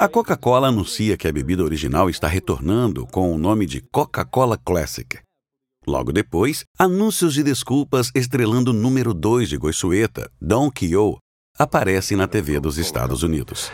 A 0.00 0.08
Coca-Cola 0.08 0.66
anuncia 0.66 1.16
que 1.16 1.28
a 1.28 1.32
bebida 1.32 1.62
original 1.62 2.10
está 2.10 2.26
retornando 2.26 3.06
com 3.06 3.32
o 3.32 3.38
nome 3.38 3.66
de 3.66 3.80
Coca-Cola 3.80 4.58
Classic. 4.58 5.20
Logo 5.86 6.12
depois, 6.12 6.64
anúncios 6.76 7.34
de 7.34 7.44
desculpas 7.44 8.10
estrelando 8.16 8.72
o 8.72 8.74
número 8.74 9.14
2 9.14 9.48
de 9.48 9.56
Goiçueta, 9.56 10.28
Don 10.40 10.70
Quixote, 10.72 11.18
aparecem 11.56 12.16
na 12.16 12.26
TV 12.26 12.58
dos 12.58 12.78
Estados 12.78 13.22
Unidos. 13.22 13.70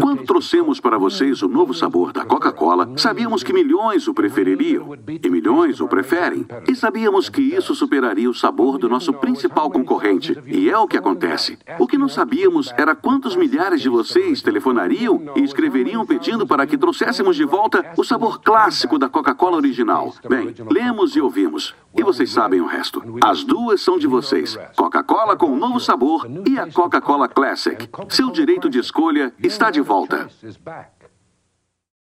Quando 0.00 0.24
trouxemos 0.24 0.80
para 0.80 0.96
vocês 0.96 1.42
o 1.42 1.46
novo 1.46 1.74
sabor 1.74 2.14
da 2.14 2.24
Coca-Cola, 2.24 2.90
sabíamos 2.96 3.42
que 3.42 3.52
milhões 3.52 4.08
o 4.08 4.14
prefeririam 4.14 4.96
e 5.22 5.28
milhões 5.28 5.82
o 5.82 5.86
preferem. 5.86 6.46
E 6.66 6.74
sabíamos 6.74 7.28
que 7.28 7.42
isso 7.42 7.74
superaria 7.74 8.30
o 8.30 8.32
sabor 8.32 8.78
do 8.78 8.88
nosso 8.88 9.12
principal 9.12 9.70
concorrente. 9.70 10.34
E 10.46 10.70
é 10.70 10.78
o 10.78 10.88
que 10.88 10.96
acontece. 10.96 11.58
O 11.78 11.86
que 11.86 11.98
não 11.98 12.08
sabíamos 12.08 12.72
era 12.74 12.94
quantos 12.94 13.36
milhares 13.36 13.82
de 13.82 13.90
vocês 13.90 14.40
telefonariam 14.40 15.20
e 15.36 15.42
escreveriam 15.42 16.06
pedindo 16.06 16.46
para 16.46 16.66
que 16.66 16.78
trouxéssemos 16.78 17.36
de 17.36 17.44
volta 17.44 17.84
o 17.98 18.04
sabor 18.04 18.40
clássico 18.40 18.98
da 18.98 19.10
Coca-Cola 19.10 19.58
original. 19.58 20.14
Bem, 20.26 20.54
lemos 20.70 21.14
e 21.16 21.20
ouvimos. 21.20 21.74
E 21.94 22.02
vocês 22.02 22.30
sabem 22.30 22.62
o 22.62 22.66
resto. 22.66 23.02
As 23.22 23.44
duas 23.44 23.82
são 23.82 23.98
de 23.98 24.06
vocês: 24.06 24.58
Coca-Cola 24.74 25.36
com 25.36 25.48
um 25.48 25.58
novo 25.58 25.78
sabor 25.78 26.26
e 26.48 26.58
a 26.58 26.66
Coca-Cola 26.72 27.28
Classic. 27.28 27.86
Seu 28.08 28.30
direito 28.30 28.70
de 28.70 28.78
escolha 28.78 29.01
está 29.42 29.70
de 29.70 29.80
volta. 29.80 30.28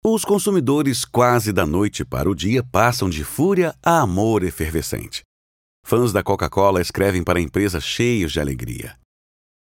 Os 0.05 0.23
consumidores 0.23 1.03
quase 1.03 1.51
da 1.51 1.65
noite 1.65 2.05
para 2.05 2.29
o 2.29 2.35
dia 2.35 2.63
passam 2.63 3.09
de 3.09 3.23
fúria 3.23 3.75
a 3.83 4.01
amor 4.01 4.43
efervescente. 4.43 5.21
Fãs 5.85 6.13
da 6.13 6.23
Coca-Cola 6.23 6.81
escrevem 6.81 7.23
para 7.23 7.39
a 7.39 7.41
empresa 7.41 7.81
cheios 7.81 8.31
de 8.31 8.39
alegria. 8.39 8.97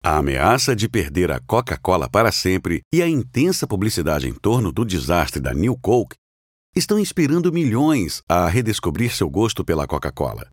A 0.02 0.18
ameaça 0.18 0.76
de 0.76 0.88
perder 0.88 1.30
a 1.30 1.40
Coca-Cola 1.40 2.08
para 2.08 2.30
sempre 2.30 2.82
e 2.92 3.02
a 3.02 3.08
intensa 3.08 3.66
publicidade 3.66 4.28
em 4.28 4.34
torno 4.34 4.70
do 4.70 4.84
desastre 4.84 5.40
da 5.40 5.54
New 5.54 5.76
Coke 5.78 6.16
estão 6.76 6.98
inspirando 6.98 7.52
milhões 7.52 8.22
a 8.28 8.48
redescobrir 8.48 9.14
seu 9.14 9.28
gosto 9.28 9.64
pela 9.64 9.86
Coca-Cola. 9.86 10.48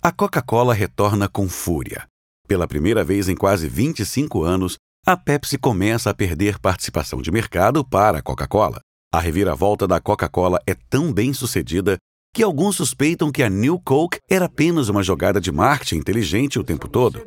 A 0.00 0.12
Coca-Cola 0.12 0.74
retorna 0.74 1.28
com 1.28 1.48
fúria. 1.48 2.06
Pela 2.46 2.68
primeira 2.68 3.02
vez 3.02 3.28
em 3.28 3.34
quase 3.34 3.68
25 3.68 4.42
anos, 4.42 4.76
a 5.04 5.16
Pepsi 5.16 5.58
começa 5.58 6.10
a 6.10 6.14
perder 6.14 6.60
participação 6.60 7.20
de 7.20 7.32
mercado 7.32 7.84
para 7.84 8.18
a 8.18 8.22
Coca-Cola. 8.22 8.80
A 9.12 9.18
reviravolta 9.18 9.86
da 9.86 10.00
Coca-Cola 10.00 10.60
é 10.64 10.74
tão 10.74 11.12
bem 11.12 11.32
sucedida 11.32 11.96
que 12.32 12.42
alguns 12.42 12.76
suspeitam 12.76 13.32
que 13.32 13.42
a 13.42 13.50
New 13.50 13.80
Coke 13.80 14.18
era 14.30 14.44
apenas 14.44 14.88
uma 14.88 15.02
jogada 15.02 15.40
de 15.40 15.50
marketing 15.50 15.96
inteligente 15.96 16.58
o 16.58 16.62
tempo 16.62 16.88
todo. 16.88 17.20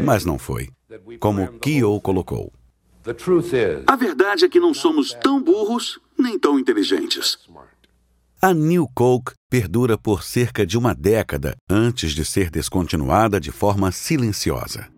Mas 0.00 0.24
não 0.24 0.38
foi, 0.38 0.68
como 1.18 1.58
Keogh 1.58 2.00
colocou. 2.00 2.52
A 3.86 3.96
verdade 3.96 4.44
é 4.44 4.48
que 4.48 4.60
não 4.60 4.72
somos 4.72 5.12
tão 5.12 5.42
burros 5.42 5.98
nem 6.16 6.38
tão 6.38 6.56
inteligentes. 6.56 7.36
A 8.40 8.54
New 8.54 8.88
Coke 8.94 9.32
perdura 9.50 9.98
por 9.98 10.22
cerca 10.22 10.64
de 10.64 10.78
uma 10.78 10.94
década 10.94 11.56
antes 11.68 12.12
de 12.12 12.24
ser 12.24 12.48
descontinuada 12.48 13.40
de 13.40 13.50
forma 13.50 13.90
silenciosa. 13.90 14.95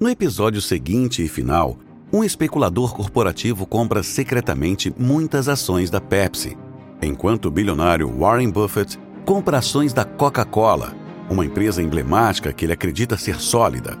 No 0.00 0.08
episódio 0.08 0.62
seguinte 0.62 1.24
e 1.24 1.28
final, 1.28 1.76
um 2.12 2.22
especulador 2.22 2.94
corporativo 2.94 3.66
compra 3.66 4.00
secretamente 4.04 4.94
muitas 4.96 5.48
ações 5.48 5.90
da 5.90 6.00
Pepsi, 6.00 6.56
enquanto 7.02 7.46
o 7.46 7.50
bilionário 7.50 8.08
Warren 8.16 8.48
Buffett 8.48 8.96
compra 9.24 9.58
ações 9.58 9.92
da 9.92 10.04
Coca-Cola, 10.04 10.94
uma 11.28 11.44
empresa 11.44 11.82
emblemática 11.82 12.52
que 12.52 12.64
ele 12.64 12.72
acredita 12.72 13.16
ser 13.16 13.40
sólida. 13.40 13.98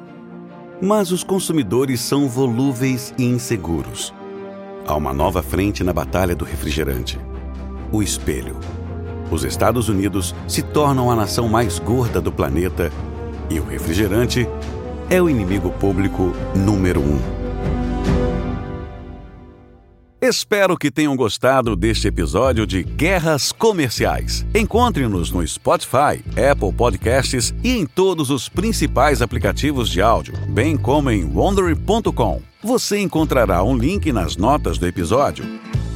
Mas 0.80 1.10
os 1.10 1.24
consumidores 1.24 2.00
são 2.00 2.28
volúveis 2.28 3.12
e 3.18 3.24
inseguros. 3.24 4.14
Há 4.86 4.94
uma 4.94 5.12
nova 5.12 5.42
frente 5.42 5.82
na 5.82 5.92
batalha 5.92 6.36
do 6.36 6.44
refrigerante: 6.44 7.18
o 7.90 8.04
espelho. 8.04 8.56
Os 9.32 9.42
Estados 9.42 9.88
Unidos 9.88 10.32
se 10.46 10.62
tornam 10.62 11.10
a 11.10 11.16
nação 11.16 11.48
mais 11.48 11.80
gorda 11.80 12.20
do 12.20 12.30
planeta 12.30 12.92
e 13.50 13.58
o 13.58 13.64
refrigerante 13.64 14.46
é 15.10 15.20
o 15.22 15.28
inimigo 15.28 15.70
público 15.70 16.32
número 16.54 17.00
um. 17.00 17.18
Espero 20.20 20.76
que 20.76 20.90
tenham 20.90 21.14
gostado 21.16 21.76
deste 21.76 22.08
episódio 22.08 22.66
de 22.66 22.82
Guerras 22.82 23.52
Comerciais. 23.52 24.44
Encontre-nos 24.52 25.30
no 25.30 25.46
Spotify, 25.46 26.22
Apple 26.50 26.72
Podcasts 26.72 27.54
e 27.62 27.70
em 27.70 27.86
todos 27.86 28.28
os 28.28 28.48
principais 28.48 29.22
aplicativos 29.22 29.88
de 29.88 30.02
áudio, 30.02 30.34
bem 30.48 30.76
como 30.76 31.10
em 31.10 31.24
wondery.com. 31.24 32.42
Você 32.62 32.98
encontrará 32.98 33.62
um 33.62 33.76
link 33.76 34.12
nas 34.12 34.36
notas 34.36 34.76
do 34.76 34.86
episódio. 34.86 35.44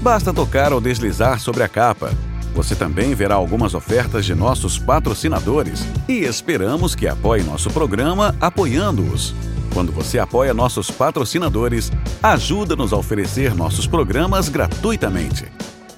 Basta 0.00 0.32
tocar 0.32 0.72
ou 0.72 0.80
deslizar 0.80 1.40
sobre 1.40 1.64
a 1.64 1.68
capa. 1.68 2.12
Você 2.54 2.74
também 2.74 3.14
verá 3.14 3.34
algumas 3.34 3.74
ofertas 3.74 4.26
de 4.26 4.34
nossos 4.34 4.78
patrocinadores 4.78 5.86
e 6.06 6.20
esperamos 6.20 6.94
que 6.94 7.08
apoie 7.08 7.42
nosso 7.42 7.70
programa 7.70 8.34
apoiando-os. 8.40 9.34
Quando 9.72 9.90
você 9.90 10.18
apoia 10.18 10.52
nossos 10.52 10.90
patrocinadores, 10.90 11.90
ajuda-nos 12.22 12.92
a 12.92 12.96
oferecer 12.96 13.54
nossos 13.54 13.86
programas 13.86 14.50
gratuitamente. 14.50 15.46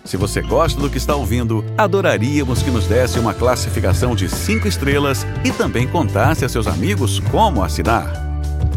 Se 0.05 0.17
você 0.17 0.43
gosta 0.43 0.81
do 0.81 0.88
que 0.88 0.99
está 0.99 1.17
ouvindo, 1.17 1.64
adoraríamos 1.77 2.62
que 2.62 2.71
nos 2.71 2.87
desse 2.87 3.19
uma 3.19 3.35
classificação 3.35 4.14
de 4.14 4.29
5 4.29 4.69
estrelas 4.69 5.27
e 5.45 5.51
também 5.51 5.88
contasse 5.88 6.45
a 6.45 6.49
seus 6.49 6.69
amigos 6.69 7.19
como 7.33 7.64
assinar. 7.64 8.12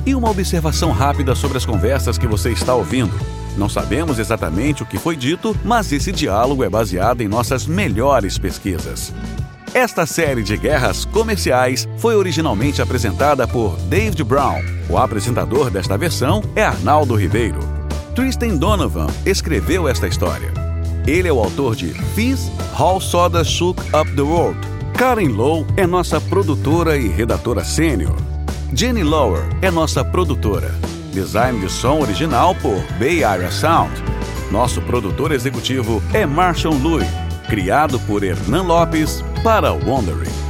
E 0.05 0.15
uma 0.15 0.31
observação 0.31 0.91
rápida 0.91 1.35
sobre 1.35 1.57
as 1.57 1.65
conversas 1.65 2.17
que 2.17 2.25
você 2.25 2.51
está 2.51 2.73
ouvindo. 2.73 3.13
Não 3.57 3.67
sabemos 3.67 4.19
exatamente 4.19 4.83
o 4.83 4.85
que 4.85 4.99
foi 4.99 5.15
dito, 5.15 5.57
mas 5.65 5.91
esse 5.91 6.11
diálogo 6.11 6.63
é 6.63 6.69
baseado 6.69 7.21
em 7.21 7.27
nossas 7.27 7.65
melhores 7.65 8.37
pesquisas. 8.37 9.11
Esta 9.73 10.05
série 10.05 10.43
de 10.43 10.55
guerras 10.55 11.05
comerciais 11.05 11.87
foi 11.97 12.15
originalmente 12.15 12.81
apresentada 12.81 13.47
por 13.47 13.75
David 13.89 14.23
Brown. 14.23 14.61
O 14.89 14.97
apresentador 14.97 15.69
desta 15.69 15.97
versão 15.97 16.43
é 16.55 16.63
Arnaldo 16.63 17.15
Ribeiro. 17.15 17.59
Tristan 18.15 18.55
Donovan 18.57 19.07
escreveu 19.25 19.87
esta 19.87 20.07
história. 20.07 20.51
Ele 21.05 21.27
é 21.27 21.33
o 21.33 21.39
autor 21.39 21.75
de 21.75 21.87
Fizz, 22.15 22.51
How 22.79 22.99
Soda 23.01 23.43
Shook 23.43 23.81
Up 23.95 24.11
the 24.15 24.21
World. 24.21 24.59
Karen 24.97 25.29
Lowe 25.29 25.65
é 25.77 25.85
nossa 25.85 26.19
produtora 26.19 26.97
e 26.97 27.07
redatora 27.07 27.63
sênior. 27.63 28.15
Jenny 28.73 29.03
Lower 29.03 29.43
é 29.61 29.69
nossa 29.71 30.03
produtora. 30.03 30.73
Design 31.17 31.59
de 31.59 31.67
som 31.67 31.99
original 31.99 32.55
por 32.61 32.79
Bay 32.99 33.23
Area 33.23 33.49
Sound. 33.49 33.91
Nosso 34.51 34.79
produtor 34.81 35.31
executivo 35.31 35.99
é 36.13 36.27
Marshall 36.27 36.75
Louis 36.75 37.07
criado 37.49 37.99
por 38.01 38.23
Hernan 38.23 38.63
Lopes 38.63 39.23
para 39.43 39.71
Wondering. 39.73 40.46